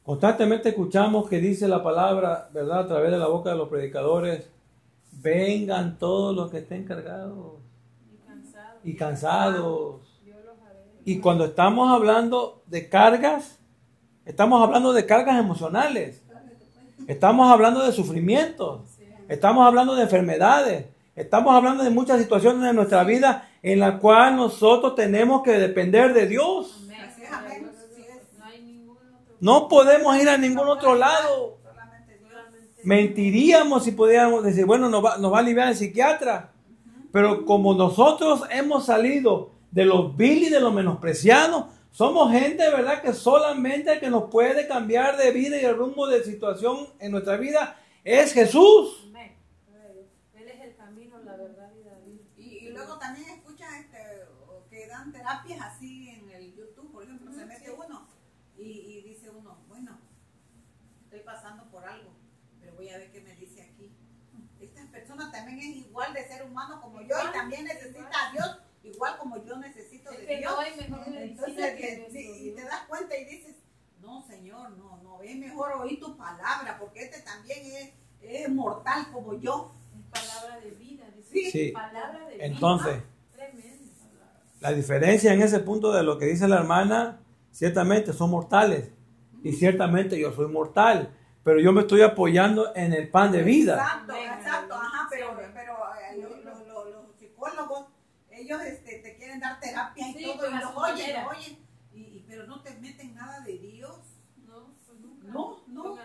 Constantemente 0.02 0.70
escuchamos 0.70 1.28
que 1.28 1.38
dice 1.38 1.68
la 1.68 1.82
palabra, 1.82 2.48
¿verdad? 2.52 2.80
A 2.80 2.86
través 2.88 3.12
de 3.12 3.18
la 3.18 3.28
boca 3.28 3.50
de 3.50 3.56
los 3.56 3.68
predicadores, 3.68 4.48
vengan 5.12 5.96
todos 5.98 6.34
los 6.34 6.50
que 6.50 6.58
estén 6.58 6.84
cargados. 6.84 7.61
Y 8.84 8.94
cansados. 8.96 10.00
Y 11.04 11.18
cuando 11.18 11.44
estamos 11.44 11.90
hablando 11.90 12.62
de 12.66 12.88
cargas, 12.88 13.58
estamos 14.24 14.62
hablando 14.62 14.92
de 14.92 15.06
cargas 15.06 15.38
emocionales. 15.38 16.22
Estamos 17.06 17.50
hablando 17.50 17.84
de 17.84 17.92
sufrimientos. 17.92 18.82
Estamos 19.28 19.66
hablando 19.66 19.94
de 19.94 20.02
enfermedades. 20.02 20.86
Estamos 21.14 21.54
hablando 21.54 21.84
de 21.84 21.90
muchas 21.90 22.20
situaciones 22.20 22.62
de 22.62 22.72
nuestra 22.72 23.04
vida 23.04 23.48
en 23.62 23.80
la 23.80 23.98
cual 23.98 24.36
nosotros 24.36 24.94
tenemos 24.94 25.42
que 25.42 25.52
depender 25.52 26.14
de 26.14 26.26
Dios. 26.26 26.88
No 29.40 29.68
podemos 29.68 30.16
ir 30.18 30.28
a 30.28 30.38
ningún 30.38 30.68
otro 30.68 30.94
lado. 30.94 31.58
Mentiríamos 32.84 33.84
si 33.84 33.92
pudiéramos 33.92 34.44
decir, 34.44 34.64
bueno, 34.64 34.88
nos 34.88 35.04
va, 35.04 35.18
nos 35.18 35.32
va 35.32 35.38
a 35.38 35.40
aliviar 35.40 35.68
el 35.68 35.76
psiquiatra. 35.76 36.51
Pero 37.12 37.44
como 37.44 37.74
nosotros 37.74 38.42
hemos 38.50 38.86
salido 38.86 39.52
de 39.70 39.84
los 39.84 40.16
vil 40.16 40.44
y 40.44 40.48
de 40.48 40.60
los 40.60 40.72
menospreciados, 40.72 41.66
somos 41.90 42.32
gente, 42.32 42.68
¿verdad? 42.70 43.02
Que 43.02 43.12
solamente 43.12 43.92
el 43.92 44.00
que 44.00 44.08
nos 44.08 44.30
puede 44.30 44.66
cambiar 44.66 45.18
de 45.18 45.30
vida 45.30 45.60
y 45.60 45.64
el 45.64 45.76
rumbo 45.76 46.06
de 46.06 46.24
situación 46.24 46.88
en 46.98 47.12
nuestra 47.12 47.36
vida 47.36 47.76
es 48.02 48.32
Jesús. 48.32 49.04
Amén. 49.08 49.36
Gloria 49.68 49.88
a 49.88 49.92
Dios. 49.92 50.06
Él 50.34 50.48
es 50.48 50.60
el 50.62 50.76
camino, 50.76 51.18
la 51.22 51.36
verdad 51.36 51.70
y 51.78 51.84
la 51.84 51.98
vida. 51.98 52.22
Y, 52.38 52.66
y 52.66 52.70
luego 52.70 52.98
también 52.98 53.28
escuchas 53.28 53.68
este, 53.78 53.98
o 54.48 54.66
que 54.70 54.86
dan 54.86 55.12
terapias 55.12 55.60
así 55.60 56.08
en 56.08 56.30
el 56.30 56.54
YouTube, 56.56 56.90
por 56.92 57.04
ejemplo, 57.04 57.30
se 57.30 57.44
mete 57.44 57.70
uno 57.70 58.08
y, 58.56 58.62
y 58.62 59.02
dice 59.02 59.28
uno, 59.28 59.58
bueno, 59.68 59.98
estoy 61.04 61.20
pasando 61.20 61.70
por 61.70 61.84
algo, 61.84 62.10
pero 62.58 62.74
voy 62.74 62.88
a 62.88 62.96
ver 62.96 63.12
qué 63.12 63.20
me 63.20 63.34
dice 63.34 63.62
aquí. 63.62 63.92
Esta 64.60 64.90
persona 64.90 65.30
también 65.30 65.58
es 65.58 65.76
igual 66.02 66.14
de 66.14 66.24
ser 66.28 66.42
humano 66.44 66.80
como 66.80 67.00
yo 67.00 67.14
y 67.28 67.32
también 67.32 67.64
necesita 67.64 68.08
a 68.28 68.32
Dios 68.32 68.58
igual 68.84 69.16
como 69.18 69.44
yo 69.44 69.56
necesito 69.58 70.10
Es 70.10 70.18
de 70.20 70.26
que 70.26 70.36
Dios. 70.38 70.52
no 70.52 70.58
hay 70.60 70.76
mejor 70.76 71.08
medicina 71.08 71.22
Entonces, 71.46 71.74
que 71.74 71.80
que- 71.80 71.96
nuestro 71.98 72.20
y- 72.20 72.52
te 72.56 72.62
das 72.64 72.80
cuenta 72.88 73.16
y 73.16 73.24
dices, 73.24 73.56
no, 74.00 74.22
Señor, 74.26 74.70
no, 74.72 74.96
no, 75.02 75.22
es 75.22 75.36
mejor 75.36 75.72
oír 75.74 76.00
tu 76.00 76.16
palabra, 76.16 76.76
porque 76.80 77.04
este 77.04 77.20
también 77.20 77.60
es, 77.64 77.90
es 78.20 78.48
mortal 78.48 79.06
como 79.12 79.38
yo. 79.40 79.72
Es 79.96 80.20
palabra 80.20 80.58
de 80.60 80.70
vida. 80.72 81.04
Dice. 81.30 81.50
Sí. 81.52 81.68
Palabra 81.72 82.26
de 82.26 82.34
vida. 82.34 82.44
Entonces, 82.46 83.02
Tremendo. 83.32 83.84
la 84.60 84.72
diferencia 84.72 85.32
en 85.32 85.42
ese 85.42 85.60
punto 85.60 85.92
de 85.92 86.02
lo 86.02 86.18
que 86.18 86.26
dice 86.26 86.48
la 86.48 86.56
hermana, 86.56 87.20
ciertamente 87.52 88.12
son 88.12 88.30
mortales. 88.30 88.90
Y 89.44 89.52
ciertamente 89.52 90.18
yo 90.18 90.32
soy 90.32 90.48
mortal. 90.48 91.14
Pero 91.44 91.60
yo 91.60 91.72
me 91.72 91.80
estoy 91.82 92.02
apoyando 92.02 92.72
en 92.74 92.92
el 92.92 93.08
pan 93.08 93.30
de 93.32 93.42
vida. 93.44 93.74
Exacto, 93.74 94.12
Amén. 94.12 94.32
exacto, 94.38 94.74
ajá, 94.74 95.08
pero, 95.10 95.30
Sí. 95.30 95.44
pero 95.54 95.74
eh, 96.00 96.16
lo- 96.20 96.36
lo- 96.36 96.64
lo- 96.66 96.90
los 96.90 97.16
psicólogos, 97.18 97.86
ellos 98.42 98.60
este, 98.62 98.98
te 98.98 99.16
quieren 99.16 99.40
dar 99.40 99.58
terapia 99.60 100.08
y 100.08 100.12
Sí, 100.14 100.24
todo, 100.24 100.46
y 100.48 100.50
su 100.60 100.68
oyen, 100.78 101.24
los 101.24 101.36
oyen, 101.36 101.58
y, 101.94 102.00
y- 102.00 102.24
pero 102.28 102.46
no 102.46 102.62
te 102.62 102.74
meten 102.74 103.14
nada 103.14 103.40
de 103.40 103.58
Dios. 103.58 103.96
No, 104.46 104.74
pues 104.86 104.98
nunca. 105.00 105.26
No, 105.28 105.62
no. 105.68 105.98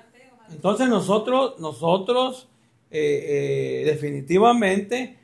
Entonces 0.50 0.88
nosotros, 0.90 1.60
nosotros 1.60 2.50
eh, 2.90 3.82
eh, 3.82 3.86
definitivamente 3.86 5.18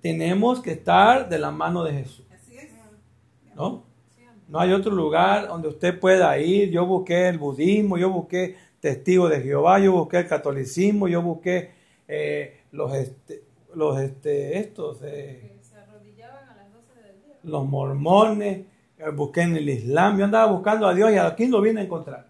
tenemos 0.00 0.60
que 0.60 0.72
estar 0.72 1.28
de 1.28 1.38
la 1.38 1.50
mano 1.50 1.82
de 1.84 1.92
Jesús. 1.94 2.24
Así 2.32 2.56
es. 2.56 2.68
¿no? 3.54 3.84
Sí, 4.14 4.22
amén. 4.24 4.42
No 4.48 4.60
hay 4.60 4.72
otro 4.72 4.94
lugar 4.94 5.48
donde 5.48 5.68
usted 5.68 5.98
pueda 5.98 6.38
ir. 6.38 6.70
Yo 6.70 6.86
busqué 6.86 7.28
el 7.28 7.38
budismo, 7.38 7.98
yo 7.98 8.10
busqué 8.10 8.56
testigos 8.80 9.30
de 9.30 9.40
Jehová, 9.40 9.80
yo 9.80 9.92
busqué 9.92 10.18
el 10.18 10.28
catolicismo, 10.28 11.08
yo 11.08 11.20
busqué 11.22 11.72
eh, 12.06 12.60
los, 12.70 12.94
este, 12.94 13.42
los 13.74 13.98
este, 14.00 14.58
estos, 14.60 15.00
eh, 15.02 15.56
Que 15.58 15.64
se 15.64 15.76
arrodillaban 15.76 16.48
a 16.48 16.54
las 16.54 16.72
12 16.72 16.94
del 17.02 17.20
día. 17.24 17.27
Los 17.42 17.66
mormones, 17.66 18.66
busqué 19.14 19.42
en 19.42 19.56
el 19.56 19.68
Islam. 19.68 20.18
Yo 20.18 20.24
andaba 20.24 20.50
buscando 20.50 20.86
a 20.86 20.94
Dios 20.94 21.10
y 21.12 21.16
aquí 21.16 21.46
lo 21.46 21.60
vine 21.60 21.80
a 21.80 21.84
encontrar. 21.84 22.26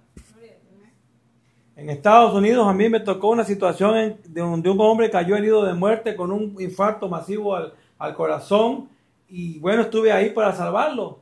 En 1.77 1.91
Estados 1.91 2.35
Unidos 2.35 2.67
a 2.67 2.73
mí 2.73 2.89
me 2.89 2.99
tocó 3.01 3.29
una 3.31 3.45
situación 3.45 3.97
en- 3.97 4.17
de 4.27 4.41
donde 4.41 4.69
un 4.69 4.81
hombre 4.81 5.11
cayó 5.11 5.37
herido 5.37 5.65
de 5.65 5.75
muerte 5.75 6.17
con 6.17 6.33
un 6.33 6.57
infarto 6.61 7.09
masivo 7.09 7.55
al, 7.55 7.73
al 7.99 8.15
corazón 8.15 8.89
y 9.29 9.59
bueno, 9.61 9.83
estuve 9.83 10.11
ahí 10.11 10.31
para 10.31 10.53
salvarlo. 10.53 11.21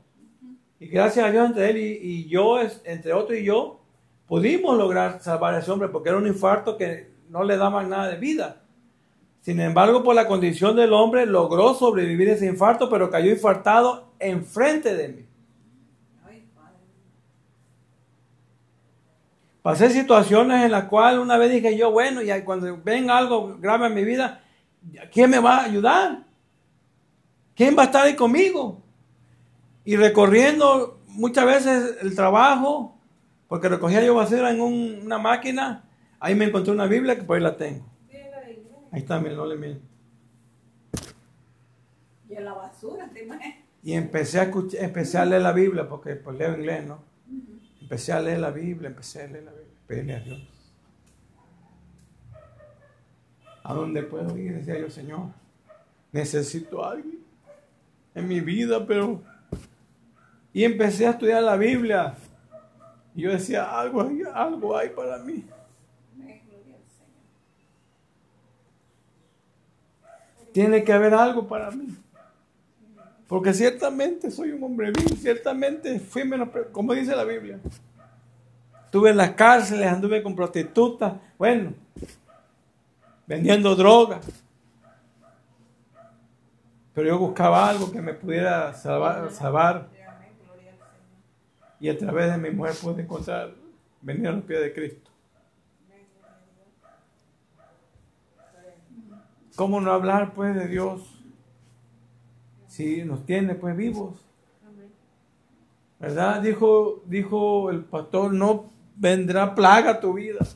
Y 0.81 0.87
gracias 0.87 1.27
a 1.27 1.31
Dios 1.31 1.46
entre 1.46 1.70
él 1.70 1.77
y, 1.77 1.99
y 2.03 2.29
yo, 2.29 2.59
entre 2.85 3.12
otro 3.12 3.37
y 3.37 3.44
yo, 3.44 3.81
pudimos 4.27 4.77
lograr 4.79 5.20
salvar 5.22 5.55
a 5.55 5.59
ese 5.59 5.70
hombre 5.70 5.88
porque 5.88 6.09
era 6.09 6.18
un 6.18 6.27
infarto 6.27 6.77
que 6.79 7.11
no 7.29 7.44
le 7.44 7.57
daban 7.59 7.90
nada 7.90 8.09
de 8.09 8.16
vida. 8.16 8.62
Sin 9.46 9.61
embargo, 9.61 10.02
por 10.02 10.16
la 10.16 10.26
condición 10.26 10.74
del 10.74 10.92
hombre, 10.92 11.24
logró 11.24 11.72
sobrevivir 11.72 12.28
ese 12.30 12.46
infarto, 12.46 12.90
pero 12.90 13.09
cayó 13.11 13.30
infartado 13.30 14.09
enfrente 14.18 14.96
de 14.96 15.09
mí. 15.09 15.24
Pasé 19.62 19.90
situaciones 19.90 20.64
en 20.64 20.72
las 20.72 20.87
cuales 20.87 21.20
una 21.20 21.37
vez 21.37 21.52
dije 21.52 21.76
yo, 21.76 21.92
bueno, 21.92 22.22
y 22.22 22.42
cuando 22.42 22.76
venga 22.82 23.16
algo 23.16 23.56
grave 23.61 23.87
en 23.87 23.94
mi 23.94 24.02
vida, 24.02 24.42
¿quién 25.12 25.30
me 25.30 25.38
va 25.38 25.59
a 25.59 25.64
ayudar? 25.66 26.24
¿Quién 27.54 27.78
va 27.78 27.82
a 27.82 27.87
estar 27.87 28.04
ahí 28.04 28.16
conmigo? 28.16 28.82
Y 29.85 29.94
recorriendo 29.94 30.98
muchas 31.06 31.46
veces 31.46 31.98
el 32.02 32.16
trabajo, 32.16 32.98
porque 33.46 33.68
recogía 33.68 34.02
yo 34.02 34.16
basura 34.16 34.50
en 34.50 34.61
un- 34.61 35.02
una 35.04 35.18
máquina, 35.18 35.85
ahí 36.18 36.35
me 36.35 36.46
encontré 36.46 36.72
una 36.72 36.87
Biblia 36.87 37.14
que 37.14 37.22
por 37.22 37.37
ahí 37.37 37.42
la 37.44 37.56
tengo. 37.56 37.87
Sí, 38.11 38.16
es 38.16 38.30
la 38.32 38.40
de 38.40 38.52
iglesia. 38.54 38.76
Ahí 38.92 39.01
está, 39.01 39.18
mira, 39.20 39.35
no 39.35 39.46
le 39.46 39.57
miento. 39.57 39.85
Y 42.29 42.35
en 42.35 42.44
la 42.44 42.55
basura, 42.55 43.09
te 43.12 43.25
imaginas. 43.25 43.59
Y 43.83 43.92
empecé 43.92 44.40
a, 44.40 44.44
escuchar, 44.44 44.83
empecé 44.83 45.18
a 45.18 45.25
leer 45.25 45.42
la 45.42 45.53
Biblia, 45.53 45.88
porque 45.88 46.16
pues 46.16 46.37
leo 46.38 46.57
inglés, 46.57 46.85
¿no? 46.87 46.99
Empecé 47.81 48.12
a 48.12 48.20
leer 48.20 48.40
la 48.40 48.51
Biblia, 48.51 48.88
empecé 48.88 49.22
a 49.22 49.27
leer 49.29 49.44
la 49.44 49.53
Biblia, 49.53 49.75
pedirle 49.87 50.14
a 50.14 50.20
Dios. 50.20 50.49
¿A 53.62 53.75
dónde 53.75 54.03
puedo 54.03 54.37
ir? 54.37 54.55
Decía 54.57 54.79
yo, 54.79 54.90
Señor, 54.90 55.29
necesito 56.12 56.85
a 56.85 56.92
alguien 56.92 57.20
en 58.14 58.27
mi 58.29 58.40
vida, 58.40 58.85
pero... 58.87 59.22
Y 60.53 60.64
empecé 60.64 61.07
a 61.07 61.11
estudiar 61.11 61.42
la 61.42 61.57
Biblia. 61.57 62.14
Y 63.14 63.22
yo 63.22 63.31
decía, 63.31 63.79
algo, 63.79 64.03
hay- 64.03 64.22
algo 64.35 64.77
hay 64.77 64.88
para 64.90 65.18
mí. 65.18 65.44
Amén, 66.14 66.42
gloria 66.49 66.75
al 66.77 66.83
Señor. 70.42 70.46
Tiene 70.57 70.83
que 70.83 70.90
haber 70.90 71.12
algo 71.12 71.47
para 71.47 71.71
mí. 71.71 71.95
Porque 73.29 73.53
ciertamente 73.53 74.31
soy 74.31 74.53
un 74.53 74.64
hombre 74.64 74.90
vil, 74.90 75.19
ciertamente 75.19 76.01
fui 76.01 76.25
menos, 76.25 76.49
como 76.73 76.95
dice 76.95 77.14
la 77.14 77.25
Biblia. 77.25 77.59
Estuve 78.87 79.11
en 79.11 79.19
las 79.19 79.33
cárceles, 79.33 79.87
anduve 79.87 80.23
con 80.23 80.35
prostitutas, 80.35 81.12
bueno, 81.37 81.75
vendiendo 83.27 83.77
drogas. 83.77 84.25
Pero 86.95 87.07
yo 87.07 87.19
buscaba 87.19 87.69
algo 87.69 87.92
que 87.92 88.01
me 88.01 88.14
pudiera 88.14 88.73
salvar, 88.73 89.31
salvar. 89.33 89.90
Y 91.79 91.90
a 91.90 91.99
través 91.99 92.33
de 92.33 92.38
mi 92.38 92.49
mujer 92.49 92.75
pude 92.81 93.03
encontrar, 93.03 93.53
venir 94.01 94.29
a 94.29 94.33
los 94.33 94.45
pies 94.45 94.61
de 94.62 94.73
Cristo. 94.73 95.11
¿Cómo 99.57 99.81
no 99.81 99.90
hablar 99.90 100.35
pues 100.35 100.55
de 100.55 100.69
Dios 100.69 101.03
si 102.69 103.03
nos 103.05 103.25
tiene 103.25 103.55
pues 103.55 103.75
vivos? 103.75 104.14
¿Verdad? 105.99 106.42
Dijo, 106.42 107.03
dijo 107.07 107.71
el 107.71 107.83
pastor, 107.83 108.35
no 108.35 108.66
vendrá 108.97 109.55
plaga 109.55 109.92
a 109.92 110.01
tu 110.01 110.12
vida. 110.12 110.47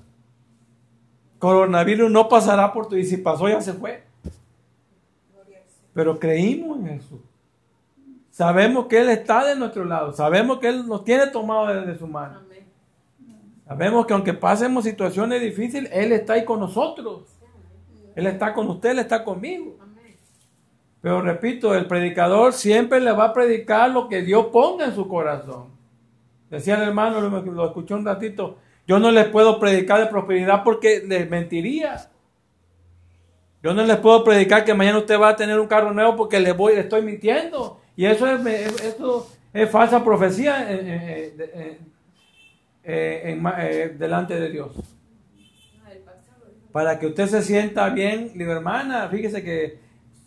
Coronavirus 1.39 2.11
no 2.11 2.29
pasará 2.29 2.71
por 2.75 2.89
tu 2.89 2.97
y 2.97 3.07
si 3.07 3.17
pasó 3.17 3.49
ya 3.49 3.63
se 3.63 3.73
fue. 3.73 4.05
Pero 5.95 6.19
creímos 6.19 6.79
en 6.81 7.01
Jesús. 7.01 7.21
Sabemos 8.31 8.87
que 8.87 9.01
Él 9.01 9.09
está 9.09 9.47
de 9.47 9.57
nuestro 9.57 9.87
lado. 9.87 10.13
Sabemos 10.13 10.59
que 10.59 10.69
Él 10.69 10.87
nos 10.87 11.05
tiene 11.05 11.27
tomado 11.29 11.69
desde 11.69 11.99
su 11.99 12.07
mano. 12.07 12.41
Sabemos 13.67 14.05
que 14.05 14.13
aunque 14.13 14.35
pasemos 14.35 14.85
situaciones 14.85 15.41
difíciles, 15.41 15.91
Él 15.91 16.13
está 16.13 16.35
ahí 16.35 16.45
con 16.45 16.61
nosotros. 16.61 17.39
Él 18.14 18.27
está 18.27 18.53
con 18.53 18.68
usted, 18.68 18.90
Él 18.90 18.99
está 19.01 19.25
conmigo. 19.25 19.77
Pero 21.01 21.23
repito, 21.23 21.75
el 21.75 21.87
predicador 21.87 22.53
siempre 22.53 23.01
le 23.01 23.12
va 23.12 23.27
a 23.27 23.33
predicar 23.33 23.90
lo 23.90 24.09
que 24.09 24.23
Dios 24.23 24.46
ponga 24.53 24.85
en 24.85 24.94
su 24.94 25.09
corazón. 25.09 25.68
Decía 26.51 26.75
el 26.75 26.83
hermano, 26.83 27.20
lo, 27.20 27.66
escuché 27.66 27.94
un 27.94 28.05
ratito, 28.05 28.59
yo 28.87 28.99
no 28.99 29.11
les 29.11 29.27
puedo 29.29 29.59
predicar 29.59 30.01
de 30.01 30.07
prosperidad 30.07 30.62
porque 30.62 31.03
les 31.07 31.31
mentiría. 31.31 32.11
Yo 33.62 33.73
no 33.73 33.85
les 33.85 33.96
puedo 33.99 34.25
predicar 34.25 34.64
que 34.64 34.75
mañana 34.75 34.99
usted 34.99 35.18
va 35.18 35.31
a 35.31 35.37
tener 35.37 35.59
un 35.61 35.68
carro 35.68 35.92
nuevo 35.92 36.16
porque 36.16 36.40
le 36.40 36.53
voy, 36.53 36.75
le 36.75 36.81
estoy 36.81 37.03
mintiendo. 37.03 37.81
Y 37.96 38.05
eso 38.07 38.27
es, 38.27 38.44
eso 38.83 39.31
es 39.53 39.70
falsa 39.70 40.03
profecía 40.03 40.66
delante 42.83 44.40
de 44.40 44.51
Dios 44.51 45.00
para 46.73 46.99
que 46.99 47.07
usted 47.07 47.27
se 47.27 47.43
sienta 47.43 47.89
bien, 47.91 48.33
digo, 48.35 48.53
hermana, 48.53 49.09
fíjese 49.09 49.43
que 49.43 49.79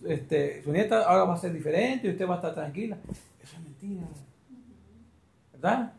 este, 0.05 0.61
su 0.63 0.71
nieta 0.71 1.03
ahora 1.03 1.23
va 1.23 1.35
a 1.35 1.37
ser 1.37 1.53
diferente 1.53 2.07
y 2.07 2.11
usted 2.11 2.27
va 2.27 2.33
a 2.33 2.37
estar 2.37 2.53
tranquila. 2.53 2.97
Eso 3.41 3.55
es 3.55 3.63
mentira. 3.63 4.03
¿Verdad? 5.53 5.93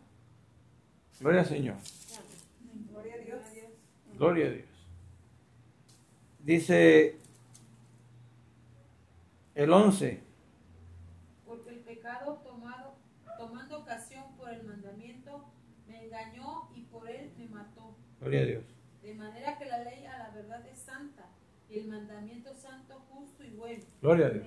Gloria 1.20 1.40
al 1.40 1.46
Señor. 1.46 1.76
Gloria 2.90 3.14
a 3.14 3.18
Dios. 3.18 3.40
Gloria 4.18 4.46
a 4.46 4.50
Dios. 4.50 4.66
Dice 6.40 7.16
el 9.54 9.72
11. 9.72 10.20
Porque 11.46 11.70
el 11.70 11.78
pecado 11.80 12.42
tomado, 12.44 12.96
tomando 13.38 13.80
ocasión 13.80 14.24
por 14.36 14.50
el 14.50 14.62
mandamiento, 14.64 15.46
me 15.88 16.04
engañó 16.04 16.68
y 16.74 16.82
por 16.82 17.08
él 17.08 17.32
me 17.38 17.48
mató. 17.48 17.96
Gloria 18.20 18.40
a 18.42 18.44
Dios. 18.44 18.64
De 19.02 19.14
manera 19.14 19.58
que 19.58 19.66
la 19.66 19.84
ley 19.84 20.04
el 21.78 21.88
mandamiento 21.88 22.54
santo, 22.54 22.94
justo 23.10 23.44
y 23.44 23.50
bueno. 23.56 23.82
Gloria 24.00 24.26
a 24.26 24.30
Dios. 24.30 24.46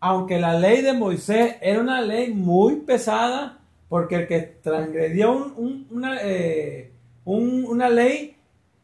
Aunque 0.00 0.38
la 0.38 0.58
ley 0.58 0.82
de 0.82 0.92
Moisés 0.92 1.56
era 1.60 1.80
una 1.80 2.00
ley 2.00 2.32
muy 2.32 2.76
pesada, 2.76 3.58
porque 3.88 4.16
el 4.16 4.26
que 4.26 4.40
transgredió 4.40 5.54
una, 5.56 6.18
eh, 6.22 6.92
una 7.24 7.88
ley 7.88 8.36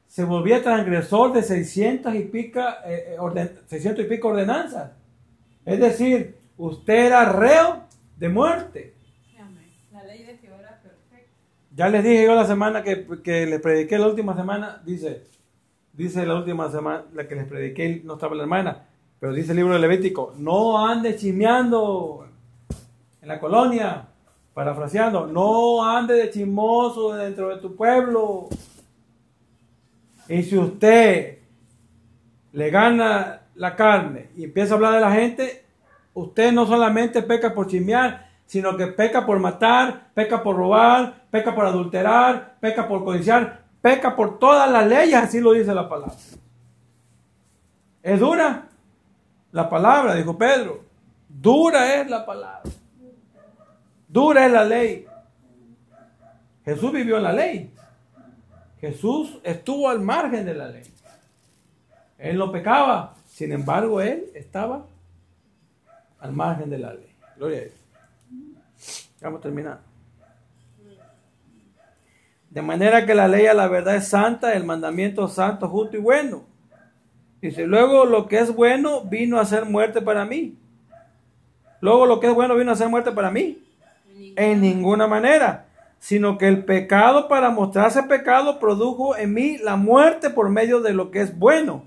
se 0.07 0.25
volvía 0.25 0.63
transgresor 0.63 1.33
de 1.33 1.43
600 1.43 2.15
y, 2.15 2.21
pica, 2.25 2.79
eh, 2.87 3.17
eh, 3.19 3.95
y 3.99 4.05
pico 4.05 4.29
ordenanzas. 4.29 4.93
Es 5.65 5.81
decir, 5.81 6.37
usted 6.59 7.07
era 7.07 7.33
reo 7.33 7.85
de 8.19 8.29
muerte. 8.29 8.95
La 9.91 10.05
ley 10.05 10.25
de 10.25 10.37
Jehová 10.37 10.59
era 10.61 10.81
perfecta. 10.83 11.31
Ya 11.75 11.89
les 11.89 12.05
dije 12.05 12.25
yo 12.25 12.35
la 12.35 12.47
semana 12.47 12.83
que, 12.83 13.07
que 13.23 13.47
les 13.47 13.61
prediqué 13.61 13.99
la 13.99 14.09
última 14.09 14.37
semana, 14.37 14.83
dice, 14.85 15.23
dice 15.93 16.27
la 16.27 16.35
última 16.35 16.71
semana, 16.71 17.05
la 17.13 17.29
que 17.29 17.35
les 17.35 17.47
prediqué, 17.47 18.03
no 18.05 18.15
estaba 18.15 18.35
la 18.35 18.43
hermana, 18.43 18.85
pero 19.21 19.33
dice 19.33 19.53
el 19.53 19.59
libro 19.59 19.75
de 19.75 19.81
Levítico, 19.81 20.35
no 20.37 20.87
ande 20.87 21.17
chismeando 21.17 22.27
en 23.21 23.29
la 23.29 23.39
colonia, 23.39 24.09
parafraseando, 24.55 25.27
no 25.27 25.85
ande 25.85 26.15
de 26.15 26.31
chismoso 26.31 27.15
dentro 27.15 27.49
de 27.51 27.61
tu 27.61 27.77
pueblo. 27.77 28.49
Y 30.29 30.43
si 30.43 30.59
usted 30.59 31.39
le 32.53 32.71
gana 32.71 33.43
la 33.55 33.77
carne 33.77 34.31
y 34.37 34.45
empieza 34.45 34.75
a 34.75 34.77
hablar 34.77 34.95
de 34.95 35.01
la 35.01 35.13
gente, 35.13 35.65
usted 36.15 36.53
no 36.53 36.67
solamente 36.67 37.23
peca 37.23 37.55
por 37.55 37.67
chismear, 37.67 38.31
sino 38.47 38.77
que 38.77 38.89
peca 38.89 39.25
por 39.25 39.39
matar, 39.39 40.11
peca 40.15 40.43
por 40.43 40.57
robar, 40.57 41.27
peca 41.31 41.55
por 41.55 41.65
adulterar, 41.65 42.57
peca 42.61 42.87
por 42.89 43.05
codiciar, 43.05 43.62
peca 43.83 44.17
por 44.17 44.39
todas 44.39 44.71
las 44.71 44.87
leyes, 44.87 45.15
así 45.15 45.41
lo 45.41 45.53
dice 45.53 45.75
la 45.75 45.89
palabra. 45.89 46.15
¿Es 48.03 48.19
dura? 48.19 48.69
La 49.51 49.69
palabra, 49.69 50.15
dijo 50.15 50.39
Pedro. 50.39 50.85
Dura 51.29 52.01
es 52.01 52.09
la 52.09 52.25
palabra. 52.25 52.63
Dura 54.09 54.47
es 54.47 54.53
la 54.53 54.65
ley. 54.65 55.07
Jesús 56.65 56.93
vivió 56.93 57.17
en 57.17 57.23
la 57.25 57.33
ley. 57.33 57.71
Jesús 58.81 59.39
estuvo 59.43 59.89
al 59.89 60.01
margen 60.01 60.45
de 60.45 60.55
la 60.55 60.69
ley. 60.69 60.85
Él 62.19 62.39
no 62.39 62.51
pecaba. 62.53 63.15
Sin 63.27 63.53
embargo, 63.53 64.01
él 64.01 64.31
estaba 64.35 64.87
al 66.21 66.33
margen 66.33 66.71
de 66.71 66.79
la 66.79 66.93
ley. 66.95 67.15
Gloria 67.37 67.59
a 67.59 67.61
Dios. 67.63 69.11
Vamos 69.21 69.39
a 69.41 69.43
terminar. 69.43 69.92
De 72.53 72.61
manera 72.61 73.07
que 73.07 73.15
la 73.15 73.29
ley 73.29 73.47
a 73.47 73.55
la 73.55 73.67
verdad 73.67 73.97
es 73.97 74.09
santa, 74.09 74.53
el 74.53 74.65
mandamiento 74.65 75.27
santo, 75.27 75.71
justo 75.71 75.97
y 75.97 76.01
bueno. 76.01 76.45
Dice, 77.41 77.67
luego 77.67 78.05
lo 78.05 78.29
que 78.29 78.41
es 78.41 78.55
bueno 78.55 79.05
vino 79.05 79.41
a 79.41 79.47
ser 79.47 79.65
muerte 79.65 80.03
para 80.03 80.27
mí. 80.27 80.59
Luego 81.81 82.05
lo 82.05 82.21
que 82.21 82.27
es 82.27 82.35
bueno 82.35 82.55
vino 82.55 82.71
a 82.71 82.77
ser 82.77 82.91
muerte 82.91 83.11
para 83.11 83.31
mí. 83.31 83.65
En 84.37 84.61
ninguna 84.61 85.07
manera. 85.07 85.65
Sino 85.99 86.37
que 86.37 86.47
el 86.47 86.67
pecado 86.67 87.27
para 87.27 87.49
mostrarse 87.49 88.03
pecado 88.03 88.59
produjo 88.59 89.17
en 89.17 89.33
mí 89.33 89.57
la 89.57 89.77
muerte 89.77 90.29
por 90.29 90.51
medio 90.51 90.83
de 90.83 90.93
lo 90.93 91.11
que 91.11 91.23
es 91.23 91.39
bueno. 91.39 91.85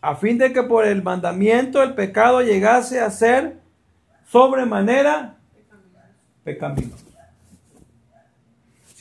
A 0.00 0.14
fin 0.14 0.38
de 0.38 0.52
que 0.52 0.62
por 0.62 0.86
el 0.86 1.02
mandamiento 1.02 1.82
el 1.82 1.94
pecado 1.94 2.42
llegase 2.42 3.00
a 3.00 3.10
ser 3.10 3.56
sobremanera 4.28 5.34
pecaminoso 6.44 7.03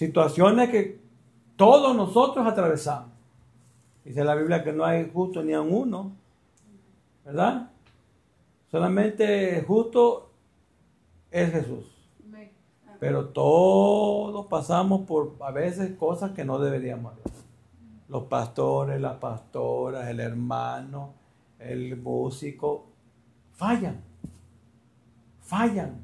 situaciones 0.08 0.70
que 0.70 1.00
todos 1.56 1.96
nosotros 1.96 2.46
atravesamos. 2.46 3.12
Dice 4.04 4.24
la 4.24 4.36
Biblia 4.36 4.64
que 4.64 4.74
no 4.74 4.84
hay 4.84 5.10
justo 5.14 5.44
ni 5.44 5.54
a 5.54 5.62
uno, 5.62 6.12
¿verdad? 7.24 7.70
Solamente 8.70 9.64
justo 9.66 10.30
es 11.32 11.52
Jesús. 11.52 11.90
Pero 13.00 13.30
todos 13.30 14.46
pasamos 14.48 15.02
por 15.02 15.36
a 15.42 15.52
veces 15.52 15.96
cosas 15.98 16.32
que 16.32 16.46
no 16.46 16.60
deberíamos 16.60 17.14
hacer. 17.14 17.32
Los 18.08 18.24
pastores, 18.24 19.00
las 19.02 19.18
pastoras, 19.18 20.08
el 20.08 20.20
hermano, 20.20 21.14
el 21.60 21.98
músico, 21.98 22.86
fallan. 23.52 24.02
Fallan. 25.42 26.02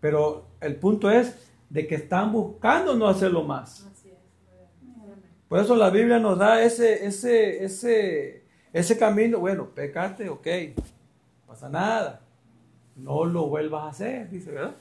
Pero 0.00 0.46
el 0.60 0.76
punto 0.76 1.10
es 1.10 1.49
de 1.70 1.86
que 1.86 1.94
están 1.94 2.32
buscando 2.32 2.94
no 2.94 3.06
hacerlo 3.06 3.44
más. 3.44 3.86
Por 5.48 5.60
eso 5.60 5.74
la 5.74 5.90
Biblia 5.90 6.18
nos 6.18 6.38
da 6.38 6.62
ese, 6.62 7.06
ese, 7.06 7.64
ese, 7.64 8.44
ese 8.72 8.98
camino. 8.98 9.38
Bueno, 9.38 9.70
pecate, 9.70 10.28
ok, 10.28 10.46
no 10.76 11.46
pasa 11.46 11.68
nada. 11.68 12.20
No 12.96 13.24
lo 13.24 13.46
vuelvas 13.46 13.84
a 13.84 13.88
hacer, 13.88 14.30
dice, 14.30 14.50
¿verdad? 14.50 14.74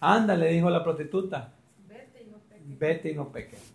Anda, 0.00 0.34
le 0.36 0.52
dijo 0.52 0.68
la 0.68 0.82
prostituta. 0.82 1.52
Vete 1.86 2.22
y 2.22 2.30
no 2.30 2.38
peques. 2.38 2.78
Vete 2.78 3.10
y 3.10 3.14
no 3.14 3.28
peques. 3.30 3.72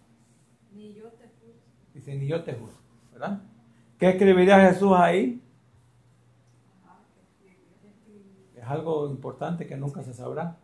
Ni 0.73 0.93
yo 0.93 1.10
te 1.10 1.25
juro. 1.39 1.53
Dice, 1.93 2.15
ni 2.15 2.27
yo 2.27 2.43
te 2.43 2.53
juro, 2.53 2.73
¿verdad? 3.12 3.41
¿Qué 3.97 4.10
escribiría 4.10 4.60
Jesús 4.69 4.91
ahí? 4.95 5.41
Es 8.56 8.63
algo 8.63 9.10
importante 9.10 9.67
que 9.67 9.75
nunca 9.75 10.01
se 10.01 10.13
sabrá. 10.13 10.58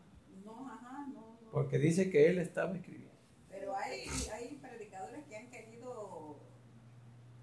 Porque 1.52 1.78
dice 1.78 2.10
que 2.10 2.30
él 2.30 2.40
estaba 2.40 2.76
escribiendo. 2.76 3.10
Pero 3.50 3.76
hay, 3.76 4.02
hay 4.34 4.60
predicadores 4.62 5.26
que 5.26 5.36
han 5.36 5.50
querido 5.50 6.40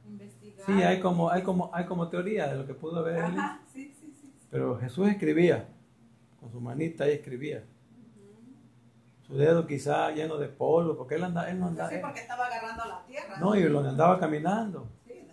investigar 0.05 0.67
Sí, 0.67 0.73
hay 0.83 1.01
como, 1.01 1.31
hay 1.31 1.43
como, 1.43 1.71
hay 1.75 1.87
como 1.87 2.09
teoría 2.09 2.49
de 2.49 2.57
lo 2.57 2.67
que 2.67 2.75
pudo 2.75 3.01
haber. 3.01 3.19
Ajá, 3.19 3.63
sí, 3.73 3.93
sí, 3.99 4.15
sí. 4.21 4.33
Pero 4.51 4.79
Jesús 4.79 5.09
escribía, 5.09 5.69
con 6.41 6.51
su 6.51 6.61
manita 6.61 7.09
y 7.09 7.13
escribía. 7.13 7.65
Su 9.27 9.37
dedo 9.37 9.67
quizá 9.67 10.13
lleno 10.13 10.39
de 10.39 10.47
polvo, 10.49 10.97
porque 10.97 11.17
él, 11.17 11.25
anda, 11.25 11.51
él 11.51 11.59
no 11.59 11.67
andaba. 11.67 11.91
Sí, 11.91 11.97
porque 12.01 12.21
estaba 12.21 12.47
agarrando 12.47 12.85
la 12.85 13.05
tierra. 13.07 13.39
No, 13.39 13.57
y 13.57 13.63
lo 13.65 13.81
andaba 13.81 14.21
caminando. 14.21 14.89
Sí, 15.05 15.27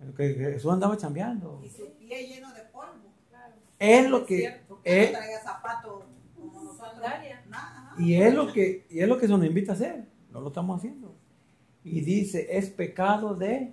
no. 0.00 0.14
Que 0.14 0.32
Jesús 0.32 0.72
andaba 0.72 0.96
chambeando. 0.96 1.60
Y 1.62 1.68
su 1.68 1.92
pie 1.98 2.26
lleno 2.26 2.52
de 2.54 2.62
polvo. 2.62 2.94
Es 3.78 4.08
lo 4.08 4.24
que. 4.24 4.62
Porque 4.66 5.04
Es, 5.04 5.12
no 5.12 5.18
traía 5.18 5.40
zapatos 5.40 6.04
y 7.98 8.14
es 8.14 8.34
lo 8.34 8.52
que 8.52 8.86
y 8.90 9.00
es 9.00 9.08
lo 9.08 9.18
que 9.18 9.26
se 9.26 9.32
nos 9.32 9.44
invita 9.44 9.72
a 9.72 9.74
hacer. 9.74 10.04
No 10.30 10.40
lo 10.40 10.48
estamos 10.48 10.78
haciendo. 10.78 11.14
Y 11.84 12.00
dice, 12.00 12.46
es 12.50 12.68
pecado 12.70 13.34
de 13.34 13.72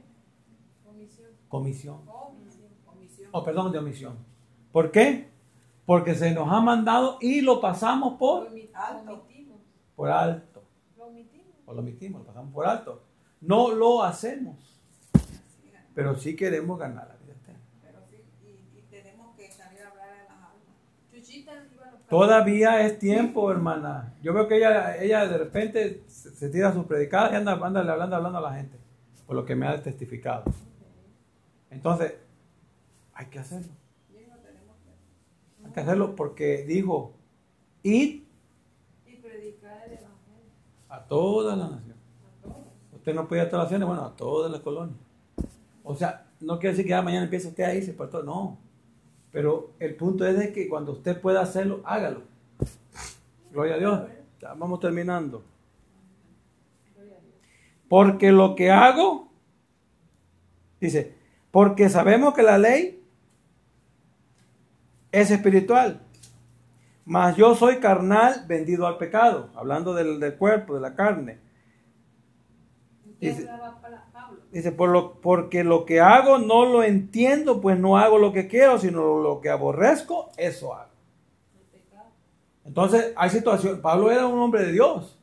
Comisión. 0.83 1.27
comisión. 1.49 2.05
Comisión. 2.05 2.69
Comisión. 2.85 3.29
O 3.31 3.43
perdón, 3.43 3.71
de 3.71 3.79
omisión. 3.79 4.17
¿Por 4.71 4.91
qué? 4.91 5.29
Porque 5.85 6.15
se 6.15 6.31
nos 6.31 6.51
ha 6.51 6.61
mandado 6.61 7.17
y 7.21 7.41
lo 7.41 7.59
pasamos 7.61 8.17
por, 8.17 8.47
Alto. 8.73 9.27
Por 9.95 10.09
alto. 10.09 10.63
O 11.67 11.73
lo 11.73 11.79
omitimos, 11.79 12.21
lo 12.21 12.27
pasamos 12.27 12.53
por 12.53 12.65
alto. 12.67 13.03
No 13.41 13.71
lo 13.71 14.03
hacemos. 14.03 14.81
Pero 15.93 16.15
sí 16.15 16.35
queremos 16.35 16.77
ganar 16.77 17.07
la 17.07 17.15
vida 17.15 17.33
eterna. 17.33 17.61
Pero 17.81 17.99
sí, 18.09 18.17
y, 18.43 18.79
y 18.79 18.81
tenemos 18.89 19.35
que 19.35 19.51
salir 19.51 19.81
a 19.81 19.89
hablar 19.89 20.09
a 20.09 20.23
las 20.23 20.29
almas. 20.31 20.75
Chuchita 21.11 21.51
iba 21.73 21.87
a 21.87 21.91
los 21.91 22.01
Todavía 22.15 22.79
es 22.85 22.97
tiempo, 22.97 23.51
hermana. 23.51 24.13
Yo 24.23 24.33
veo 24.33 24.47
que 24.47 24.55
ella, 24.55 24.95
ella 25.03 25.27
de 25.27 25.37
repente 25.37 26.01
se, 26.07 26.49
tira 26.49 26.71
sus 26.71 26.85
predicadas 26.85 27.33
y 27.33 27.35
anda, 27.35 27.51
anda 27.61 27.81
hablando, 27.81 28.15
hablando 28.15 28.37
a 28.37 28.41
la 28.41 28.53
gente. 28.53 28.77
Por 29.27 29.35
lo 29.35 29.43
que 29.43 29.53
me 29.53 29.67
ha 29.67 29.83
testificado. 29.83 30.45
Entonces, 31.69 32.15
hay 33.13 33.25
que 33.25 33.39
hacerlo. 33.39 33.73
Hay 35.65 35.71
que 35.73 35.79
hacerlo 35.81 36.15
porque 36.15 36.63
dijo, 36.63 37.11
id 37.83 38.23
Y 39.05 39.15
predicar 39.17 39.83
el 39.85 39.97
evangelio. 39.97 40.51
a 40.87 41.03
toda 41.03 41.57
la 41.57 41.67
nación. 41.67 41.97
Usted 42.93 43.13
no 43.13 43.27
puede 43.27 43.41
ir 43.41 43.47
a 43.47 43.49
todas 43.49 43.65
las 43.65 43.71
naciones, 43.73 43.87
bueno, 43.89 44.05
a 44.05 44.15
todas 44.15 44.49
las 44.49 44.61
colonias. 44.61 44.97
O 45.83 45.93
sea, 45.93 46.27
no 46.39 46.59
quiere 46.59 46.75
decir 46.75 46.85
que 46.85 46.91
ya 46.91 47.01
mañana 47.01 47.25
empiece 47.25 47.49
usted 47.49 47.65
a 47.65 47.75
irse 47.75 47.91
por 47.91 48.09
todo, 48.09 48.23
no. 48.23 48.64
Pero 49.35 49.73
el 49.79 49.95
punto 49.95 50.25
es 50.25 50.39
de 50.39 50.53
que 50.53 50.69
cuando 50.69 50.93
usted 50.93 51.19
pueda 51.19 51.41
hacerlo, 51.41 51.81
hágalo. 51.83 52.21
Gloria 53.51 53.75
a 53.75 53.77
Dios. 53.77 54.01
Ya 54.39 54.53
vamos 54.53 54.79
terminando. 54.79 55.43
Gloria 56.93 57.17
a 57.17 57.19
Dios. 57.19 57.33
Porque 57.89 58.31
lo 58.31 58.55
que 58.55 58.71
hago, 58.71 59.29
dice, 60.79 61.15
porque 61.51 61.89
sabemos 61.89 62.33
que 62.33 62.43
la 62.43 62.57
ley 62.57 63.03
es 65.11 65.29
espiritual, 65.29 65.99
mas 67.03 67.35
yo 67.35 67.55
soy 67.55 67.81
carnal 67.81 68.45
vendido 68.47 68.87
al 68.87 68.97
pecado, 68.97 69.49
hablando 69.53 69.93
del, 69.93 70.21
del 70.21 70.35
cuerpo, 70.37 70.75
de 70.75 70.79
la 70.79 70.95
carne. 70.95 71.39
¿Qué 73.19 73.31
Dice-? 73.31 73.49
Dice, 74.55 74.71
por 74.71 74.87
lo, 74.87 75.19
porque 75.19 75.65
lo 75.65 75.83
que 75.83 75.99
hago 75.99 76.37
no 76.37 76.65
lo 76.65 76.81
entiendo, 76.81 77.59
pues 77.59 77.77
no 77.77 77.97
hago 77.97 78.17
lo 78.17 78.31
que 78.31 78.47
quiero, 78.47 78.79
sino 78.79 79.19
lo 79.19 79.41
que 79.41 79.49
aborrezco, 79.49 80.29
eso 80.37 80.73
hago. 80.73 80.91
Entonces, 82.63 83.11
hay 83.17 83.31
situaciones, 83.31 83.81
Pablo 83.81 84.09
era 84.09 84.25
un 84.25 84.39
hombre 84.39 84.63
de 84.63 84.71
Dios, 84.71 85.19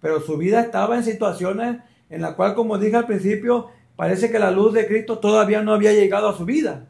pero 0.00 0.20
su 0.20 0.36
vida 0.38 0.60
estaba 0.60 0.96
en 0.96 1.04
situaciones 1.04 1.82
en 2.10 2.20
la 2.20 2.34
cual, 2.34 2.56
como 2.56 2.76
dije 2.76 2.96
al 2.96 3.06
principio, 3.06 3.68
parece 3.94 4.32
que 4.32 4.40
la 4.40 4.50
luz 4.50 4.72
de 4.72 4.88
Cristo 4.88 5.20
todavía 5.20 5.62
no 5.62 5.72
había 5.72 5.92
llegado 5.92 6.28
a 6.28 6.36
su 6.36 6.44
vida. 6.44 6.88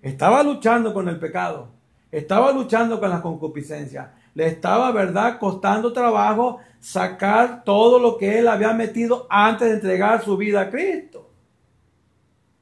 Estaba 0.00 0.42
luchando 0.42 0.94
con 0.94 1.10
el 1.10 1.18
pecado, 1.18 1.68
estaba 2.10 2.52
luchando 2.52 3.00
con 3.00 3.10
la 3.10 3.20
concupiscencia, 3.20 4.14
le 4.38 4.46
estaba, 4.46 4.92
verdad, 4.92 5.40
costando 5.40 5.92
trabajo 5.92 6.58
sacar 6.78 7.64
todo 7.64 7.98
lo 7.98 8.16
que 8.16 8.38
él 8.38 8.46
había 8.46 8.72
metido 8.72 9.26
antes 9.28 9.66
de 9.66 9.74
entregar 9.74 10.24
su 10.24 10.36
vida 10.36 10.60
a 10.60 10.70
Cristo. 10.70 11.28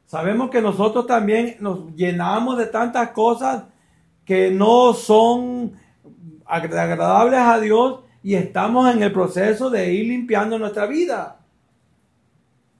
Sabemos 0.06 0.48
que 0.48 0.62
nosotros 0.62 1.06
también 1.06 1.58
nos 1.60 1.94
llenamos 1.94 2.56
de 2.56 2.64
tantas 2.64 3.10
cosas 3.10 3.64
que 4.24 4.50
no 4.50 4.94
son 4.94 5.74
agra- 6.46 6.84
agradables 6.84 7.40
a 7.40 7.60
Dios 7.60 8.00
y 8.22 8.36
estamos 8.36 8.90
en 8.94 9.02
el 9.02 9.12
proceso 9.12 9.68
de 9.68 9.92
ir 9.92 10.06
limpiando 10.06 10.58
nuestra 10.58 10.86
vida. 10.86 11.40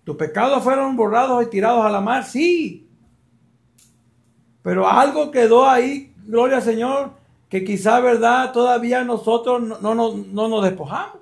¿Tus 0.05 0.17
pecados 0.17 0.65
fueron 0.65 0.97
borrados 0.97 1.45
y 1.45 1.51
tirados 1.51 1.85
a 1.85 1.91
la 1.91 2.01
mar? 2.01 2.25
Sí. 2.25 2.89
Pero 4.63 4.89
algo 4.89 5.31
quedó 5.31 5.69
ahí, 5.69 6.15
gloria 6.25 6.57
al 6.57 6.63
Señor, 6.63 7.26
que 7.49 7.65
quizá, 7.65 8.01
¿verdad? 8.01 8.53
Todavía 8.53 9.05
nosotros 9.05 9.63
no, 9.63 9.79
no, 9.81 9.95
no- 9.95 10.15
no 10.33 10.49
nos 10.49 10.65
despojamos. 10.65 11.19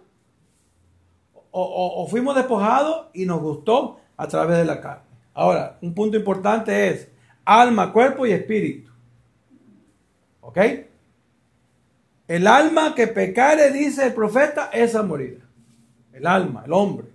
O, 1.57 2.03
o- 2.03 2.07
fuimos 2.09 2.35
despojados 2.35 3.07
y 3.13 3.27
nos 3.27 3.41
gustó 3.41 4.01
a 4.17 4.27
través 4.27 4.59
de 4.59 4.65
la 4.65 4.81
carne. 4.81 5.05
Ahora, 5.35 5.79
un 5.83 5.95
punto 5.95 6.17
importante 6.17 6.89
es 6.89 7.09
alma, 7.45 7.93
cuerpo 7.93 8.27
y 8.27 8.33
espíritu. 8.33 8.91
¿Ok? 10.41 10.59
El 12.27 12.47
alma 12.47 12.95
que 12.95 13.07
pecare, 13.07 13.71
dice 13.71 14.07
el 14.07 14.15
profeta, 14.15 14.71
esa 14.73 15.03
morirá. 15.03 15.45
El 16.13 16.27
alma, 16.27 16.63
el 16.65 16.73
hombre. 16.73 17.07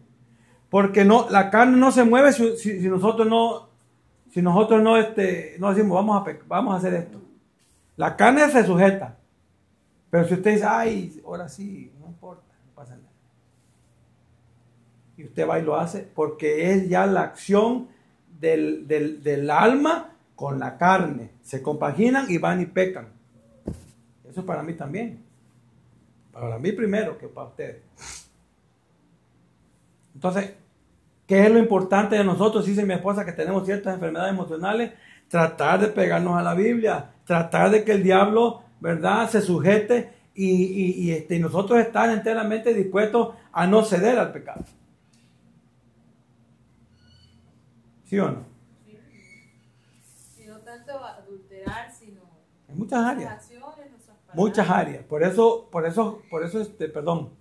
Porque 0.70 1.04
no, 1.04 1.28
la 1.30 1.50
carne 1.50 1.78
no 1.78 1.92
se 1.92 2.04
mueve 2.04 2.32
si, 2.32 2.56
si- 2.58 2.88
nosotros 2.88 3.28
no, 3.28 3.68
si 4.32 4.42
nosotros 4.42 4.82
no, 4.84 4.98
este, 4.98 5.56
no 5.60 5.74
decimos, 5.74 5.96
vamos 5.96 6.26
a, 6.28 6.38
vamos 6.48 6.74
a 6.74 6.78
hacer 6.78 6.94
esto. 6.94 7.20
La 8.00 8.16
carne 8.16 8.50
se 8.50 8.66
sujeta. 8.66 9.18
Pero 10.10 10.26
si 10.26 10.36
usted 10.36 10.54
dice, 10.54 10.66
ay, 10.66 11.22
ahora 11.26 11.50
sí, 11.50 11.92
no 12.00 12.08
importa, 12.08 12.46
no 12.66 12.72
pasa 12.74 12.96
nada. 12.96 13.10
Y 15.18 15.26
usted 15.26 15.46
va 15.46 15.60
y 15.60 15.64
lo 15.64 15.76
hace 15.76 16.10
porque 16.16 16.72
es 16.72 16.88
ya 16.88 17.06
la 17.06 17.24
acción 17.24 17.90
del, 18.40 18.88
del, 18.88 19.22
del 19.22 19.52
alma 19.52 20.14
con 20.38 20.60
la 20.60 20.78
carne. 20.78 21.32
Se 21.42 21.62
compaginan 21.62 22.32
y 22.32 22.38
van 22.38 22.62
y 22.62 22.68
pecan. 22.68 23.10
Eso 24.30 24.46
para 24.46 24.64
mí 24.64 24.76
también. 24.76 25.22
Para 26.32 26.58
mí 26.58 26.72
primero 26.72 27.18
que 27.18 27.28
para 27.28 27.48
ustedes. 27.48 27.82
Entonces, 30.16 30.54
¿qué 31.28 31.46
es 31.46 31.52
lo 31.52 31.60
importante 31.60 32.16
de 32.16 32.24
nosotros? 32.24 32.66
Dice 32.66 32.86
mi 32.86 32.94
esposa 32.94 33.26
que 33.26 33.34
tenemos 33.34 33.66
ciertas 33.66 33.94
enfermedades 33.94 34.32
emocionales. 34.32 34.94
Tratar 35.30 35.80
de 35.82 35.88
pegarnos 35.88 36.38
a 36.38 36.42
la 36.44 36.54
Biblia. 36.54 37.12
Tratar 37.26 37.70
de 37.72 37.84
que 37.84 37.92
el 37.94 38.04
diablo, 38.04 38.64
¿verdad?, 38.80 39.30
se 39.30 39.42
sujete 39.42 40.12
y, 40.34 40.50
y- 40.50 40.92
y, 41.04 41.12
este, 41.12 41.36
y 41.36 41.40
nosotros 41.40 41.80
estar 41.80 42.10
enteramente 42.10 42.74
dispuestos 42.74 43.36
a 43.52 43.68
no 43.68 43.84
ceder 43.84 44.18
al 44.20 44.32
pecado. 44.32 44.64
¿Sí 48.06 48.18
o 48.20 48.32
no? 48.32 48.44
Y 50.44 50.48
no 50.48 50.58
tanto 50.60 51.04
adulterar, 51.04 51.92
sino 51.92 52.22
En 52.68 52.78
muchas 52.78 53.00
áreas. 53.06 53.32
acciones. 53.34 53.66
Muchas 54.34 54.70
áreas. 54.70 55.04
Por 55.06 55.24
eso, 55.24 55.68
por 55.72 55.86
eso, 55.88 56.22
por 56.30 56.44
eso, 56.44 56.62
este, 56.62 56.88
perdón. 56.88 57.32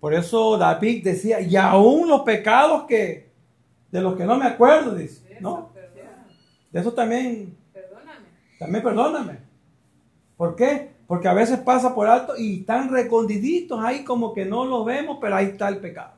Por 0.00 0.12
eso 0.14 0.56
David 0.58 1.02
decía, 1.04 1.40
y 1.40 1.56
aún 1.56 2.08
los 2.08 2.22
pecados 2.22 2.84
que, 2.84 3.30
de 3.90 4.00
los 4.02 4.16
que 4.16 4.24
no 4.24 4.36
me 4.36 4.46
acuerdo, 4.46 4.94
dice, 4.94 5.38
¿no? 5.40 5.70
De 6.70 6.80
eso 6.80 6.92
también, 6.92 7.56
Perdóname. 7.72 8.26
también 8.58 8.84
perdóname. 8.84 9.38
¿Por 10.36 10.54
qué? 10.56 10.90
Porque 11.06 11.28
a 11.28 11.34
veces 11.34 11.58
pasa 11.58 11.94
por 11.94 12.06
alto 12.06 12.34
y 12.36 12.60
están 12.60 12.90
recondiditos 12.90 13.82
ahí 13.84 14.04
como 14.04 14.32
que 14.32 14.44
no 14.44 14.64
los 14.64 14.84
vemos, 14.86 15.18
pero 15.20 15.34
ahí 15.36 15.46
está 15.46 15.68
el 15.68 15.78
pecado. 15.78 16.12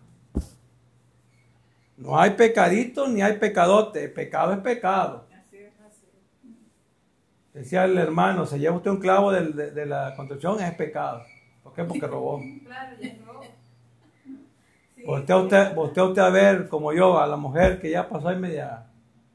No 1.97 2.19
hay 2.19 2.31
pecadito 2.31 3.09
ni 3.09 3.23
hay 3.23 3.39
pecadote. 3.39 4.05
El 4.05 4.13
pecado 4.13 4.53
es 4.53 4.59
pecado. 4.59 5.25
Así 5.31 5.57
es. 5.57 5.73
Así 5.87 6.07
es. 6.07 7.55
Decía 7.55 7.85
el 7.85 7.97
hermano, 7.97 8.45
se 8.45 8.59
lleva 8.59 8.77
usted 8.77 8.91
un 8.91 8.99
clavo 9.01 9.31
de, 9.33 9.71
de 9.71 9.87
la 9.87 10.15
construcción, 10.17 10.61
es 10.61 10.75
pecado. 10.75 11.23
¿Por 11.63 11.73
qué? 11.73 11.85
Porque 11.85 12.07
robó. 12.07 12.41
Claro, 12.65 12.97
ya. 13.01 13.09
Sí. 13.09 15.05
Voltea 15.05 15.37
usted, 15.37 15.75
voltea 15.75 16.05
usted 16.05 16.23
a 16.23 16.31
ver, 16.31 16.69
como 16.69 16.93
yo, 16.93 17.19
a 17.19 17.27
la 17.27 17.37
mujer 17.37 17.81
que 17.81 17.91
ya 17.91 18.09
pasó 18.09 18.29
ahí 18.29 18.39
media. 18.39 18.87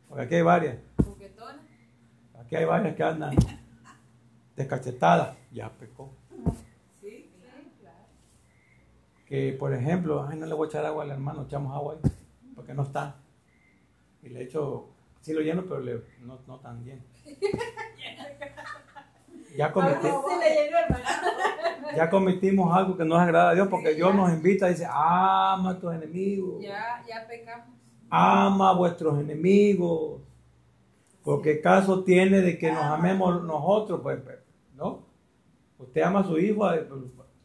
Porque 0.08 0.24
aquí 0.24 0.36
hay 0.36 0.42
varias. 0.42 0.78
Aquí 2.40 2.56
hay 2.56 2.66
varias 2.66 2.96
que 2.96 3.04
andan 3.04 3.36
descachetadas. 4.56 5.38
Ya 5.52 5.70
pecó. 5.70 6.14
Sí, 7.02 7.30
Sí, 7.32 7.72
claro. 7.82 8.06
Que, 9.26 9.54
por 9.54 9.74
ejemplo, 9.74 10.26
ay, 10.30 10.38
no 10.38 10.46
le 10.46 10.54
voy 10.54 10.68
a 10.68 10.70
echar 10.70 10.86
agua 10.86 11.04
al 11.04 11.12
hermano, 11.12 11.44
echamos 11.44 11.76
agua 11.76 11.96
ahí. 11.96 12.12
Porque 12.56 12.74
no 12.74 12.84
está. 12.84 13.16
Y 14.24 14.30
le 14.30 14.44
echo, 14.44 14.90
sí 15.22 15.34
lo 15.34 15.42
lleno, 15.42 15.64
pero 15.64 15.80
le, 15.80 16.02
no, 16.22 16.40
no 16.48 16.60
tan 16.60 16.84
bien. 16.84 17.04
Ya, 19.56 19.72
cometí- 19.74 20.12
ya 21.96 22.10
cometimos 22.10 22.76
algo 22.76 22.98
que 22.98 23.06
no 23.06 23.16
es 23.16 23.22
agrada 23.22 23.50
a 23.52 23.54
Dios 23.56 23.68
porque 23.70 23.94
Dios 23.94 24.14
nos 24.14 24.32
invita 24.32 24.68
y 24.70 24.74
dice, 24.74 24.88
ama 24.90 25.72
a 25.72 25.80
tus 25.80 25.94
enemigos. 25.94 26.62
Ya, 26.62 27.04
ya 27.08 27.26
pecamos. 27.28 27.76
Ama 28.10 28.70
a 28.70 28.74
vuestros 28.74 29.20
enemigos. 29.20 30.22
Porque 31.24 31.60
caso 31.60 32.04
tiene 32.04 32.42
de 32.42 32.58
que 32.58 32.72
nos 32.72 32.84
amemos 32.84 33.44
nosotros, 33.44 34.00
pues, 34.02 34.22
pues, 34.22 34.38
¿no? 34.76 35.06
Usted 35.78 36.02
ama 36.02 36.22
a 36.22 36.24
su 36.24 36.40
hijo, 36.40 36.66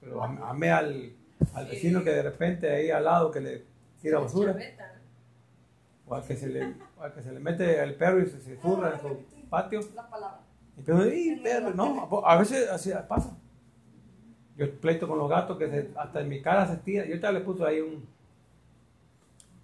pero 0.00 0.22
ame 0.22 0.70
al, 0.70 1.12
al 1.52 1.66
vecino 1.66 2.04
que 2.04 2.10
de 2.10 2.22
repente 2.22 2.70
ahí 2.70 2.90
al 2.90 3.04
lado 3.04 3.30
que 3.30 3.40
le 3.40 3.64
tira 4.00 4.20
basura. 4.20 4.56
O 6.06 6.14
al 6.14 6.24
que 6.24 6.36
se 6.36 6.48
le, 6.48 6.74
al 7.00 7.12
que 7.12 7.22
se 7.22 7.32
le 7.32 7.40
mete 7.40 7.82
el 7.82 7.94
perro 7.96 8.22
y 8.22 8.26
se, 8.26 8.40
se 8.40 8.56
zurra 8.56 8.94
en 8.94 9.00
su 9.00 9.48
patio. 9.48 9.80
Entonces, 10.76 11.14
¡y 11.14 11.36
perro! 11.36 11.74
No, 11.74 12.22
a 12.24 12.36
veces 12.36 12.68
así 12.70 12.92
pasa. 13.08 13.36
Yo 14.56 14.70
pleito 14.80 15.08
con 15.08 15.18
los 15.18 15.28
gatos 15.28 15.58
que 15.58 15.90
hasta 15.96 16.20
en 16.20 16.28
mi 16.28 16.40
cara 16.40 16.66
se 16.66 16.76
tira. 16.76 17.04
Yo 17.06 17.20
te 17.20 17.32
le 17.32 17.40
puse 17.40 17.64
ahí 17.64 17.80
un... 17.80 18.06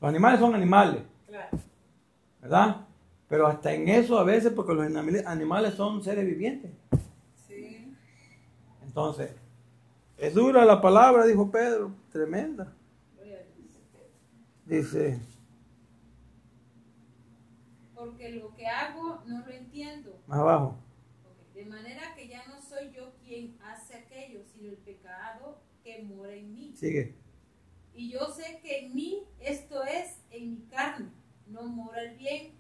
Los 0.01 0.09
animales 0.09 0.41
son 0.41 0.55
animales. 0.55 1.03
¿Verdad? 2.41 2.87
Pero 3.29 3.47
hasta 3.47 3.73
en 3.73 3.89
eso 3.89 4.19
a 4.19 4.25
veces, 4.25 4.53
porque 4.53 4.73
los 4.73 4.87
animales 5.27 5.75
son 5.75 6.03
seres 6.03 6.25
vivientes. 6.25 6.73
Sí. 7.47 7.95
Entonces, 8.83 9.35
es 10.17 10.35
dura 10.35 10.65
la 10.65 10.81
palabra, 10.81 11.27
dijo 11.27 11.51
Pedro, 11.51 11.93
tremenda. 12.11 12.73
Dice. 14.65 15.19
Porque 17.95 18.31
lo 18.33 18.55
que 18.55 18.67
hago 18.67 19.23
no 19.27 19.47
lo 19.47 19.53
entiendo. 19.53 20.21
Más 20.27 20.39
abajo. 20.39 20.77
De 21.55 21.65
manera 21.65 22.15
que 22.15 22.29
ya 22.29 22.47
no 22.47 22.61
soy 22.61 22.93
yo 22.95 23.13
quien 23.25 23.57
hace 23.63 23.95
aquello, 23.95 24.43
sino 24.45 24.69
el 24.69 24.77
pecado 24.77 25.59
que 25.83 26.03
mora 26.03 26.35
en 26.35 26.53
mí. 26.55 26.73
Sigue. 26.77 27.15
Y 27.99 28.13
yo 28.13 28.29
sé 28.29 28.61
que 28.63 28.87
en 28.87 28.95
mí, 28.95 29.25
esto 29.41 29.83
es, 29.83 30.21
en 30.31 30.51
mi 30.53 30.61
carne, 30.71 31.11
no 31.49 31.65
mora 31.65 32.01
el 32.01 32.17
bien, 32.17 32.53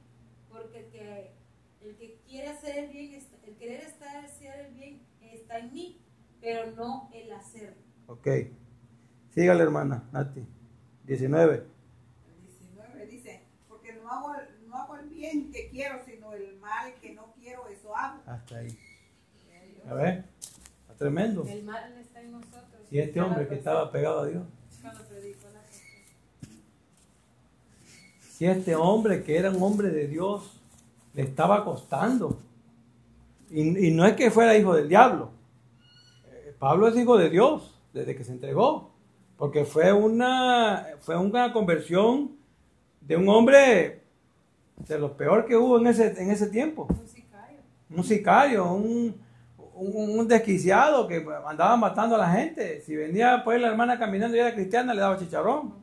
porque 0.50 0.80
el 0.80 0.86
que, 0.86 1.30
el 1.80 1.96
que 1.96 2.18
quiere 2.26 2.48
hacer 2.48 2.76
el 2.76 2.90
bien, 2.90 3.22
el 3.46 3.54
querer 3.54 3.82
estar 3.82 4.24
hacer 4.24 4.66
el 4.66 4.74
bien 4.74 5.00
está 5.22 5.60
en 5.60 5.72
mí, 5.72 6.00
pero 6.40 6.72
no 6.72 7.08
el 7.14 7.30
hacer. 7.30 7.76
Ok. 8.08 8.26
Sígale, 9.30 9.62
hermana 9.62 10.08
Nati. 10.10 10.44
19. 11.04 11.66
19 12.42 13.06
dice, 13.06 13.44
porque 13.68 13.92
no 13.92 14.10
hago, 14.10 14.34
no 14.66 14.74
hago 14.74 14.96
el 14.96 15.08
bien 15.08 15.52
que 15.52 15.68
quiero, 15.68 16.04
sino 16.04 16.32
el 16.32 16.56
mal 16.56 16.94
que 17.00 17.14
no 17.14 17.32
quiero, 17.34 17.68
eso 17.68 17.94
hago. 17.96 18.24
Hasta 18.26 18.56
ahí. 18.56 18.76
A 19.88 19.94
ver, 19.94 20.24
está 20.80 20.96
tremendo. 20.96 21.46
El 21.46 21.62
mal 21.62 21.96
está 21.96 22.22
en 22.22 22.32
nosotros. 22.32 22.88
Y 22.90 22.98
este 22.98 23.20
hombre 23.20 23.46
que 23.46 23.54
estaba 23.54 23.92
pegado 23.92 24.22
a 24.22 24.26
Dios. 24.26 24.42
Si 28.30 28.46
este 28.46 28.76
hombre 28.76 29.24
que 29.24 29.36
era 29.36 29.50
un 29.50 29.62
hombre 29.62 29.90
de 29.90 30.06
Dios 30.06 30.60
le 31.14 31.22
estaba 31.22 31.64
costando. 31.64 32.38
Y, 33.50 33.88
y 33.88 33.90
no 33.90 34.06
es 34.06 34.14
que 34.14 34.30
fuera 34.30 34.56
hijo 34.56 34.74
del 34.74 34.88
diablo. 34.88 35.30
Eh, 36.30 36.54
Pablo 36.58 36.86
es 36.86 36.96
hijo 36.96 37.18
de 37.18 37.30
Dios 37.30 37.74
desde 37.92 38.14
que 38.14 38.22
se 38.22 38.32
entregó. 38.32 38.92
Porque 39.36 39.64
fue 39.64 39.92
una, 39.92 40.86
fue 41.00 41.16
una 41.16 41.52
conversión 41.52 42.36
de 43.00 43.16
un 43.16 43.28
hombre 43.28 44.02
de 44.76 44.98
lo 44.98 45.16
peor 45.16 45.46
que 45.46 45.56
hubo 45.56 45.78
en 45.78 45.88
ese, 45.88 46.22
en 46.22 46.30
ese 46.30 46.48
tiempo. 46.48 46.86
Un 46.88 47.08
sicario. 47.08 47.58
Un 47.90 48.04
sicario, 48.04 48.72
un, 48.72 49.14
un, 49.78 50.26
desquiciado 50.26 51.06
que 51.06 51.24
andaba 51.46 51.76
matando 51.76 52.16
a 52.16 52.18
la 52.18 52.30
gente. 52.30 52.80
Si 52.82 52.96
venía 52.96 53.42
pues 53.44 53.60
la 53.60 53.68
hermana 53.68 53.98
caminando 53.98 54.36
y 54.36 54.40
era 54.40 54.52
cristiana, 54.52 54.92
le 54.92 55.00
daba 55.00 55.18
chicharrón. 55.18 55.74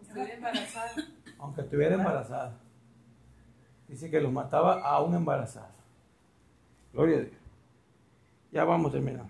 Aunque 1.39 1.61
estuviera 1.61 1.95
embarazada. 1.95 2.57
Dice 3.87 4.09
que 4.09 4.19
los 4.19 4.31
mataba 4.31 4.81
aún 4.81 5.15
embarazada. 5.15 5.71
Gloria 6.93 7.17
a 7.17 7.19
Dios. 7.21 7.33
Ya 8.51 8.63
vamos 8.63 8.89
a 8.89 8.93
terminar. 8.93 9.25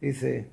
Dice, 0.00 0.48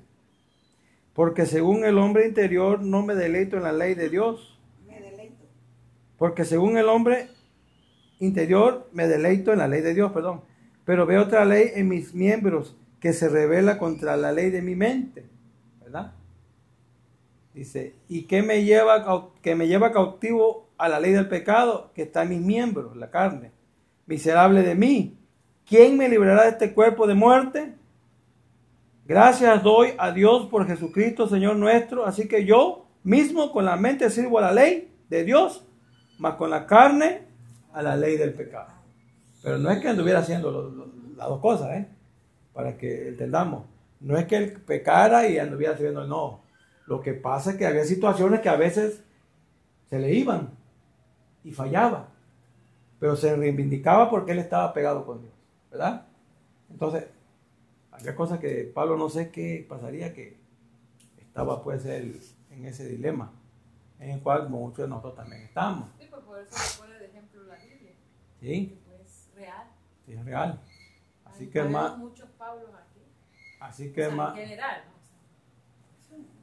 porque 1.14 1.46
según 1.46 1.84
el 1.84 1.98
hombre 1.98 2.26
interior 2.26 2.80
no 2.80 3.02
me 3.02 3.14
deleito 3.14 3.56
en 3.56 3.62
la 3.62 3.72
ley 3.72 3.94
de 3.94 4.08
Dios. 4.08 4.58
Me 4.86 5.00
deleito. 5.00 5.44
Porque 6.16 6.44
según 6.44 6.78
el 6.78 6.88
hombre 6.88 7.28
interior 8.20 8.88
me 8.92 9.06
deleito 9.06 9.52
en 9.52 9.58
la 9.58 9.68
ley 9.68 9.80
de 9.80 9.94
Dios, 9.94 10.12
perdón 10.12 10.47
pero 10.88 11.04
veo 11.04 11.24
otra 11.24 11.44
ley 11.44 11.72
en 11.74 11.86
mis 11.86 12.14
miembros 12.14 12.74
que 12.98 13.12
se 13.12 13.28
revela 13.28 13.76
contra 13.76 14.16
la 14.16 14.32
ley 14.32 14.48
de 14.48 14.62
mi 14.62 14.74
mente, 14.74 15.26
¿verdad? 15.82 16.14
Dice, 17.52 17.96
¿y 18.08 18.22
qué 18.22 18.40
me 18.40 18.64
lleva, 18.64 19.28
que 19.42 19.54
me 19.54 19.68
lleva 19.68 19.92
cautivo 19.92 20.70
a 20.78 20.88
la 20.88 20.98
ley 20.98 21.12
del 21.12 21.28
pecado 21.28 21.90
que 21.94 22.04
está 22.04 22.22
en 22.22 22.30
mis 22.30 22.40
miembros, 22.40 22.96
la 22.96 23.10
carne? 23.10 23.52
Miserable 24.06 24.62
de 24.62 24.74
mí, 24.74 25.18
¿quién 25.66 25.98
me 25.98 26.08
librará 26.08 26.44
de 26.44 26.52
este 26.52 26.72
cuerpo 26.72 27.06
de 27.06 27.12
muerte? 27.12 27.74
Gracias 29.04 29.62
doy 29.62 29.90
a 29.98 30.10
Dios 30.12 30.46
por 30.46 30.66
Jesucristo, 30.66 31.28
Señor 31.28 31.56
nuestro, 31.56 32.06
así 32.06 32.26
que 32.26 32.46
yo 32.46 32.86
mismo 33.02 33.52
con 33.52 33.66
la 33.66 33.76
mente 33.76 34.08
sirvo 34.08 34.38
a 34.38 34.40
la 34.40 34.52
ley 34.52 34.90
de 35.10 35.22
Dios, 35.24 35.66
mas 36.18 36.36
con 36.36 36.48
la 36.48 36.64
carne 36.64 37.24
a 37.74 37.82
la 37.82 37.94
ley 37.94 38.16
del 38.16 38.32
pecado. 38.32 38.77
Pero 39.48 39.60
no 39.60 39.70
es 39.70 39.78
que 39.78 39.88
anduviera 39.88 40.18
haciendo 40.18 40.92
las 41.16 41.26
dos 41.26 41.40
cosas, 41.40 41.70
¿eh? 41.70 41.88
Para 42.52 42.76
que 42.76 43.08
entendamos. 43.08 43.64
No 43.98 44.18
es 44.18 44.26
que 44.26 44.36
él 44.36 44.52
pecara 44.60 45.26
y 45.26 45.38
anduviera 45.38 45.72
haciendo, 45.72 46.06
no. 46.06 46.42
Lo 46.84 47.00
que 47.00 47.14
pasa 47.14 47.52
es 47.52 47.56
que 47.56 47.64
había 47.64 47.84
situaciones 47.84 48.40
que 48.40 48.50
a 48.50 48.56
veces 48.56 49.02
se 49.88 49.98
le 49.98 50.12
iban 50.12 50.50
y 51.44 51.52
fallaba. 51.52 52.10
Pero 53.00 53.16
se 53.16 53.34
reivindicaba 53.36 54.10
porque 54.10 54.32
él 54.32 54.38
estaba 54.38 54.74
pegado 54.74 55.06
con 55.06 55.22
Dios, 55.22 55.32
¿verdad? 55.70 56.06
Entonces, 56.70 57.06
había 57.90 58.14
cosas 58.14 58.40
que 58.40 58.70
Pablo 58.74 58.98
no 58.98 59.08
sé 59.08 59.30
qué 59.30 59.64
pasaría 59.66 60.12
que 60.12 60.36
estaba 61.16 61.62
pues 61.62 61.86
él 61.86 62.20
en 62.50 62.66
ese 62.66 62.86
dilema 62.86 63.32
en 63.98 64.10
el 64.10 64.20
cual 64.20 64.50
muchos 64.50 64.80
de 64.80 64.88
nosotros 64.88 65.14
también 65.14 65.40
estamos. 65.44 65.88
Sí, 65.98 66.06
pues 66.10 66.22
por 66.22 66.38
eso 66.38 66.82
pone 66.82 66.98
de 66.98 67.06
ejemplo 67.06 67.44
la 67.44 67.56
Biblia. 67.56 67.94
Sí. 68.42 68.78
Es 70.12 70.24
real. 70.24 70.60
Así 71.24 71.48
que 71.48 71.62
más. 71.62 71.98
muchos 71.98 72.28
Pablos 72.30 72.70
aquí. 72.74 73.00
Así 73.60 73.92
que 73.92 74.08
más. 74.08 74.36
En 74.36 74.48
general. 74.48 74.84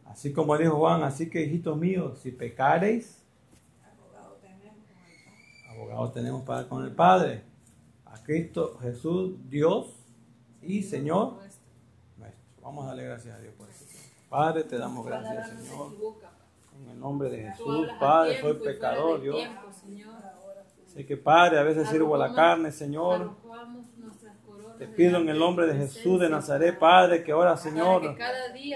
Así 0.05 0.31
como 0.31 0.57
dijo 0.57 0.77
Juan, 0.77 1.03
así 1.03 1.29
que 1.29 1.41
hijitos 1.41 1.77
míos, 1.77 2.19
si 2.19 2.31
pecareis, 2.31 3.21
abogado 5.67 6.11
tenemos 6.11 6.43
para 6.43 6.69
con 6.69 6.85
el 6.85 6.91
Padre, 6.91 7.43
a 8.05 8.21
Cristo 8.23 8.77
Jesús, 8.81 9.33
Dios 9.49 9.93
y 10.61 10.83
Señor 10.83 11.33
nuestro. 11.33 11.65
Vamos 12.61 12.85
a 12.85 12.87
darle 12.87 13.03
gracias 13.03 13.35
a 13.35 13.39
Dios 13.39 13.53
por 13.55 13.69
eso. 13.69 13.85
Padre, 14.29 14.63
te 14.63 14.77
damos 14.77 15.05
gracias, 15.05 15.49
Señor. 15.49 15.91
En 16.81 16.89
el 16.89 16.99
nombre 16.99 17.29
de 17.29 17.49
Jesús, 17.49 17.87
Padre, 17.99 18.41
soy 18.41 18.53
pecador, 18.55 19.21
Dios. 19.21 19.37
Sé 20.95 21.05
que 21.05 21.17
Padre, 21.17 21.59
a 21.59 21.63
veces 21.63 21.89
sirvo 21.89 22.15
a 22.15 22.17
la 22.17 22.33
carne, 22.33 22.71
Señor. 22.71 23.31
Te 24.79 24.87
pido 24.87 25.17
en 25.17 25.27
el 25.27 25.37
nombre 25.37 25.67
de 25.67 25.75
Jesús 25.75 26.21
de 26.21 26.29
Nazaret, 26.29 26.79
Padre, 26.79 27.21
que 27.21 27.33
ahora, 27.33 27.57
Señor, 27.57 28.15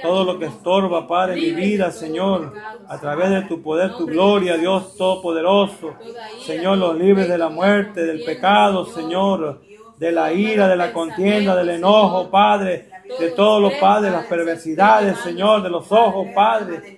todo 0.02 0.26
lo 0.26 0.38
que 0.38 0.48
estorba, 0.48 1.08
Padre, 1.08 1.36
mi 1.36 1.52
vida, 1.52 1.92
Señor, 1.92 2.54
a 2.90 3.00
través 3.00 3.30
de 3.30 3.44
tu 3.44 3.62
poder, 3.62 3.96
tu 3.96 4.06
gloria, 4.06 4.58
Dios 4.58 4.98
Todopoderoso, 4.98 5.96
Señor, 6.42 6.78
los 6.78 6.98
libres 6.98 7.30
de 7.30 7.38
la 7.38 7.48
muerte, 7.48 8.06
del 8.06 8.22
pecado, 8.26 8.86
Señor, 8.86 9.62
de 9.98 10.12
la 10.12 10.34
ira, 10.34 10.68
de 10.68 10.76
la 10.76 10.92
contienda, 10.92 11.56
del 11.56 11.70
enojo, 11.70 12.30
Padre, 12.30 12.88
de 13.17 13.32
todos 13.32 13.62
los 13.62 13.74
padres, 13.76 14.12
las 14.12 14.26
perversidades, 14.26 15.17
Señor, 15.19 15.63
de 15.63 15.69
los 15.69 15.91
ojos, 15.91 16.28
Padre, 16.36 16.98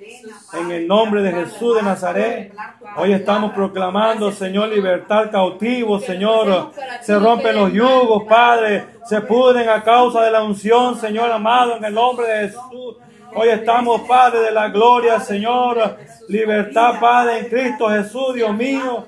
en 0.54 0.72
el 0.72 0.88
nombre 0.88 1.22
de 1.22 1.32
Jesús 1.32 1.76
de 1.76 1.84
Nazaret. 1.84 2.54
Hoy 2.98 3.14
estamos 3.14 3.54
proclamando, 3.54 4.32
Señor, 4.32 4.70
libertad 4.70 5.32
cautivo, 5.32 6.00
Señor. 6.00 6.72
Se 7.02 7.18
rompen 7.18 7.56
los 7.56 7.72
yugos, 7.72 8.24
Padre. 8.28 8.86
Se 9.06 9.22
puden 9.22 9.70
a 9.70 9.84
causa 9.84 10.24
de 10.24 10.32
la 10.32 10.44
unción, 10.44 11.00
Señor 11.00 11.32
amado, 11.32 11.78
en 11.78 11.86
el 11.86 11.94
nombre 11.94 12.28
de 12.28 12.48
Jesús. 12.50 12.98
Hoy 13.34 13.48
estamos, 13.48 14.02
Padre 14.02 14.42
de 14.42 14.52
la 14.52 14.68
gloria, 14.68 15.20
Señor. 15.20 15.98
Libertad, 16.28 17.00
Padre, 17.00 17.40
en 17.40 17.46
Cristo 17.50 17.90
Jesús, 17.90 18.34
Dios 18.34 18.54
mío. 18.54 19.06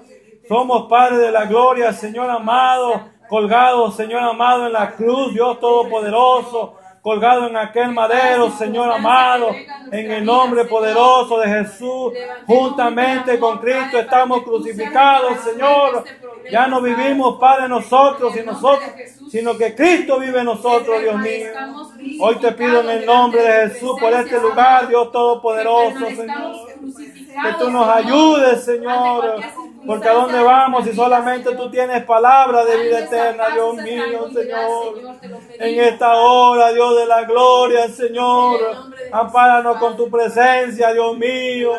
Somos, 0.47 0.87
Padre 0.89 1.17
de 1.17 1.31
la 1.31 1.45
gloria, 1.45 1.91
Señor 1.91 2.29
amado. 2.29 3.11
Colgados, 3.27 3.95
Señor 3.95 4.21
amado, 4.21 4.67
en 4.67 4.73
la 4.73 4.91
cruz, 4.91 5.33
Dios 5.33 5.59
Todopoderoso 5.59 6.77
colgado 7.03 7.47
en 7.47 7.57
aquel 7.57 7.91
madero, 7.91 8.49
Señor 8.51 8.89
amado, 8.89 9.49
en 9.91 10.09
el 10.09 10.23
nombre 10.23 10.63
poderoso 10.63 11.37
de 11.37 11.49
Jesús, 11.49 12.13
juntamente 12.47 13.37
con 13.39 13.57
Cristo 13.57 13.99
estamos 13.99 14.41
crucificados, 14.43 15.41
Señor. 15.41 16.05
Ya 16.49 16.65
no 16.67 16.81
vivimos, 16.81 17.37
Padre, 17.39 17.67
nosotros 17.67 18.33
y 18.37 18.45
nosotros, 18.45 18.89
sino 19.29 19.57
que 19.57 19.75
Cristo 19.75 20.17
vive 20.17 20.39
en 20.39 20.45
nosotros, 20.45 21.01
Dios 21.01 21.17
mío. 21.17 21.49
Hoy 22.21 22.35
te 22.35 22.53
pido 22.53 22.79
en 22.79 22.89
el 22.89 23.05
nombre 23.05 23.41
de 23.41 23.69
Jesús 23.69 23.99
por 23.99 24.13
este 24.13 24.39
lugar, 24.39 24.87
Dios 24.87 25.11
Todopoderoso, 25.11 26.05
Señor. 26.05 26.67
Que 26.85 27.53
tú 27.59 27.69
nos 27.69 27.87
ayudes, 27.89 28.63
Señor. 28.63 29.41
Porque 29.85 30.07
a 30.07 30.13
dónde 30.13 30.41
vamos 30.41 30.85
si 30.85 30.93
solamente 30.93 31.55
tú 31.55 31.69
tienes 31.69 32.03
palabra 32.05 32.63
de 32.63 32.83
vida 32.83 32.99
eterna, 32.99 33.49
Dios 33.49 33.75
mío, 33.75 34.29
Señor. 34.33 35.19
En 35.59 35.79
esta 35.79 36.15
hora, 36.15 36.71
Dios 36.71 36.95
de 36.97 37.05
la 37.05 37.23
gloria, 37.23 37.89
Señor. 37.89 38.59
Ampáranos 39.11 39.77
con 39.77 39.97
tu 39.97 40.09
presencia, 40.09 40.93
Dios 40.93 41.17
mío. 41.17 41.71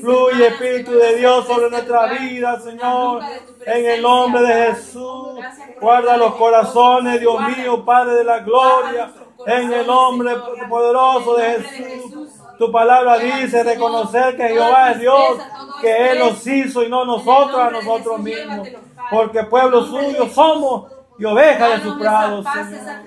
Fluye, 0.00 0.48
Espíritu 0.48 0.92
de 0.92 1.16
Dios, 1.16 1.46
sobre 1.46 1.70
nuestra 1.70 2.06
vida, 2.06 2.60
Señor. 2.60 3.22
En 3.64 3.86
el 3.86 4.02
nombre 4.02 4.42
de 4.42 4.72
Jesús. 4.72 5.38
Guarda 5.80 6.16
los 6.16 6.34
corazones, 6.34 7.20
Dios 7.20 7.40
mío, 7.56 7.84
Padre 7.84 8.14
de 8.14 8.24
la 8.24 8.38
gloria. 8.40 9.12
En 9.46 9.72
el 9.72 9.86
nombre 9.86 10.34
poderoso 10.68 11.36
de 11.36 11.62
Jesús. 11.62 12.41
Tu 12.62 12.70
palabra 12.70 13.18
dice 13.18 13.64
reconocer 13.64 14.36
que 14.36 14.46
Jehová 14.46 14.92
es 14.92 15.00
Dios, 15.00 15.36
que 15.80 16.12
Él 16.12 16.20
nos 16.20 16.46
hizo 16.46 16.84
y 16.84 16.88
no 16.88 17.04
nosotros 17.04 17.60
a 17.60 17.70
nosotros 17.72 18.20
mismos. 18.20 18.68
Porque 19.10 19.42
pueblo 19.42 19.84
suyo 19.84 20.28
somos 20.28 20.92
y 21.18 21.24
ovejas 21.24 21.78
de 21.78 21.82
sus 21.82 21.98
prados, 21.98 22.46
Señor. 22.46 23.02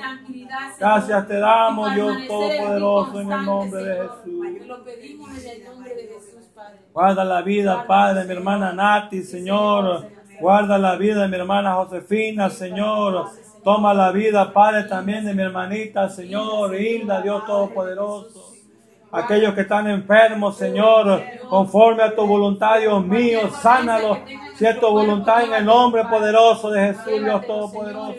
Gracias 0.77 1.27
te 1.29 1.39
damos, 1.39 1.95
Dios 1.95 2.17
Todopoderoso, 2.27 3.21
en 3.21 3.31
el 3.31 3.45
nombre 3.45 3.81
de 3.81 3.95
Jesús. 3.95 4.47
Guarda 6.91 7.23
la 7.23 7.41
vida, 7.41 7.87
Padre, 7.87 8.23
de 8.23 8.25
mi 8.25 8.33
hermana 8.33 8.73
Nati, 8.73 9.23
Señor. 9.23 10.09
Guarda 10.37 10.77
la 10.77 10.97
vida 10.97 11.21
de 11.21 11.27
mi 11.29 11.37
hermana 11.37 11.75
Josefina, 11.75 12.49
Señor. 12.49 13.29
Toma 13.63 13.93
la 13.93 14.11
vida, 14.11 14.51
Padre, 14.51 14.83
también 14.83 15.23
de 15.23 15.33
mi 15.33 15.43
hermanita, 15.43 16.09
Señor. 16.09 16.75
Hilda, 16.75 17.21
Dios 17.21 17.45
Todopoderoso 17.45 18.44
aquellos 19.15 19.53
que 19.53 19.61
están 19.61 19.87
enfermos, 19.87 20.57
Señor, 20.57 21.23
conforme 21.49 22.03
a 22.03 22.15
tu 22.15 22.25
voluntad, 22.25 22.79
Dios 22.79 23.05
mío, 23.05 23.49
sánalos, 23.61 24.19
si 24.55 24.65
es 24.65 24.79
tu 24.79 24.87
voluntad 24.87 25.43
en 25.43 25.53
el 25.53 25.65
nombre 25.65 26.03
poderoso 26.05 26.69
de 26.69 26.87
Jesús, 26.87 27.23
Dios 27.23 27.45
Todopoderoso. 27.45 28.13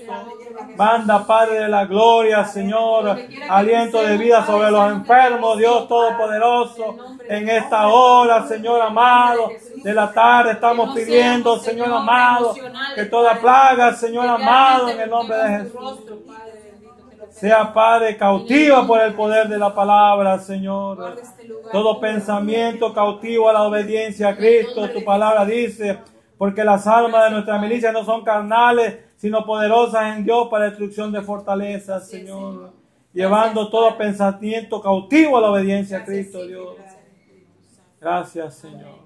Manda, 0.77 1.27
Padre 1.27 1.61
de 1.61 1.69
la 1.69 1.87
gloria, 1.87 2.45
Señor, 2.45 3.17
aliento 3.49 4.03
de 4.03 4.17
vida 4.19 4.45
sobre 4.45 4.71
los 4.71 4.93
enfermos, 4.93 5.59
Dios 5.59 5.89
Todopoderoso. 5.89 6.97
En 7.29 7.49
esta 7.49 7.89
hora, 7.89 8.47
Señor 8.47 8.81
amado, 8.83 9.51
de 9.77 9.95
la 9.95 10.13
tarde 10.13 10.53
estamos 10.53 10.95
pidiendo, 10.95 11.59
Señor 11.59 11.93
amado, 11.93 12.55
que 12.95 13.05
toda 13.07 13.35
plaga, 13.35 13.95
Señor 13.95 14.29
amado, 14.29 14.89
en 14.91 15.01
el 15.01 15.11
nombre 15.11 15.37
de 15.37 15.49
Jesús 15.59 16.01
sea, 17.39 17.73
Padre, 17.73 18.17
cautiva 18.17 18.87
por 18.87 19.01
el 19.01 19.13
poder 19.15 19.49
de 19.49 19.59
la 19.59 19.75
palabra, 19.75 20.39
Señor. 20.39 21.19
Este 21.21 21.53
Todo 21.71 22.01
pensamiento 22.01 22.95
cautivo 22.95 23.51
a 23.51 23.53
la 23.53 23.63
obediencia 23.65 24.29
a 24.29 24.37
Cristo. 24.37 24.89
Tu 24.91 25.05
palabra 25.05 25.45
dice, 25.45 25.99
porque 26.39 26.65
las 26.65 26.87
almas 26.87 27.25
de 27.25 27.31
nuestra 27.33 27.59
milicia 27.59 27.93
no 27.93 28.05
son 28.05 28.25
carnales, 28.25 28.99
sino 29.17 29.45
poderosas 29.45 30.17
en 30.17 30.25
Dios 30.25 30.49
para 30.49 30.67
destrucción 30.67 31.13
de 31.13 31.21
fortalezas, 31.21 32.09
Señor. 32.09 32.73
Llevando 33.13 33.69
todo 33.69 33.97
pensamiento 33.99 34.81
cautivo 34.81 35.37
a 35.37 35.41
la 35.43 35.51
obediencia 35.51 35.99
a 35.99 36.05
Cristo, 36.05 36.47
Dios. 36.47 36.77
Gracias, 38.01 38.55
Señor. 38.55 38.99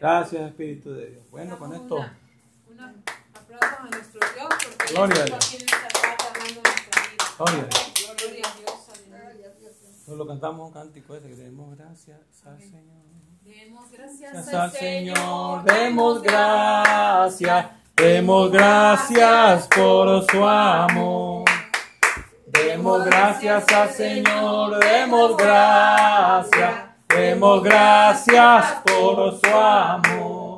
Gracias, 0.00 0.42
Espíritu 0.42 0.92
de 0.92 1.10
Dios. 1.10 1.22
Bueno, 1.30 1.58
con 1.58 1.74
esto. 1.74 1.96
Un 1.96 2.80
aplauso 2.80 3.76
a 3.80 3.90
nuestro 3.90 4.20
Dios, 4.34 4.48
porque 4.78 4.94
Gloria 4.94 5.22
a 5.22 5.26
Dios. 5.26 6.13
Gloria. 7.36 7.68
Solo 10.06 10.26
cantamos 10.26 10.68
un 10.68 10.72
cántico 10.72 11.16
ese 11.16 11.28
que 11.28 11.34
demos 11.34 11.76
gracias 11.76 12.20
al 12.46 12.60
Señor. 12.60 13.04
Demos 13.42 13.90
gracias 13.90 14.54
al 14.54 14.70
Señor, 14.70 15.64
demos 15.64 16.22
gracias, 16.22 17.66
demos 17.96 18.52
gracias 18.52 19.68
por 19.68 20.30
su 20.30 20.44
amor. 20.44 21.44
Demos 22.46 23.04
gracias 23.04 23.68
al 23.72 23.90
Señor, 23.90 24.78
demos 24.78 25.36
gracias, 25.36 26.74
demos 27.08 27.62
gracias 27.62 28.64
por 28.84 29.40
su 29.40 29.56
amor. 29.56 30.56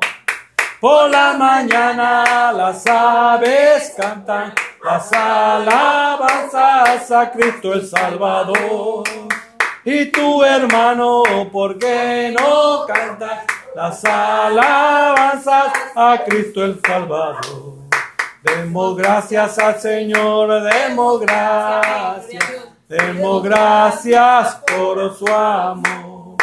Por 0.79 1.09
la 1.09 1.33
mañana 1.33 2.51
las 2.51 2.85
aves 2.85 3.95
cantan 3.97 4.53
las 4.87 5.11
alabanzas 5.11 7.11
a 7.11 7.29
Cristo 7.29 7.73
el 7.73 7.85
Salvador. 7.85 9.03
Y 9.83 10.05
tu 10.05 10.43
hermano, 10.43 11.23
¿por 11.51 11.77
qué 11.77 12.33
no 12.37 12.85
canta 12.85 13.45
las 13.75 14.03
alabanzas 14.05 15.73
a 15.93 16.19
Cristo 16.25 16.63
el 16.63 16.79
Salvador? 16.85 17.75
Demos 18.43 18.95
gracias 18.95 19.59
al 19.59 19.79
Señor, 19.79 20.63
demos 20.63 21.19
gracias, 21.19 22.45
demos 22.87 23.43
gracias 23.43 24.55
por 24.65 25.17
su 25.17 25.27
amor. 25.27 26.37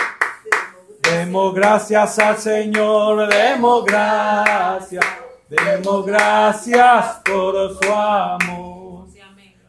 Demos 1.00 1.54
gracias 1.54 2.18
al 2.18 2.36
Señor, 2.36 3.26
demos 3.28 3.84
gracias 3.86 5.23
Demos 5.62 6.04
gracias 6.04 7.20
por 7.24 7.78
su 7.80 7.92
amor. 7.92 9.06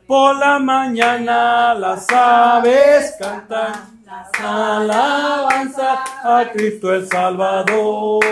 Por 0.07 0.35
la 0.37 0.57
mañana 0.57 1.73
las 1.75 2.07
aves 2.11 3.15
cantan 3.19 4.01
las 4.03 4.29
alabanzas 4.39 5.99
a 6.23 6.49
Cristo 6.51 6.93
el 6.93 7.07
Salvador. 7.07 8.23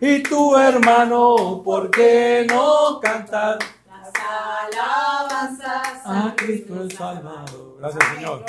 Y 0.00 0.22
tu 0.22 0.56
hermano, 0.56 1.62
¿por 1.64 1.90
qué 1.90 2.46
no 2.48 3.00
cantar 3.00 3.58
las 3.86 4.12
alabanzas 4.76 6.00
a 6.04 6.34
Cristo 6.36 6.82
el 6.82 6.92
Salvador? 6.92 7.76
Gracias, 7.78 8.04
Señor. 8.14 8.44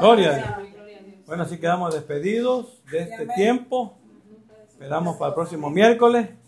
Gloria 0.00 0.30
a 0.30 0.34
Dios. 0.36 0.68
Bueno, 1.26 1.44
así 1.44 1.58
quedamos 1.58 1.94
despedidos 1.94 2.82
de 2.90 3.02
este 3.02 3.26
tiempo. 3.34 3.98
Esperamos 4.68 5.16
para 5.16 5.28
el 5.28 5.34
próximo 5.34 5.70
miércoles. 5.70 6.41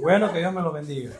Bueno, 0.00 0.32
que 0.32 0.38
Dios 0.38 0.52
me 0.52 0.62
lo 0.62 0.72
bendiga. 0.72 1.12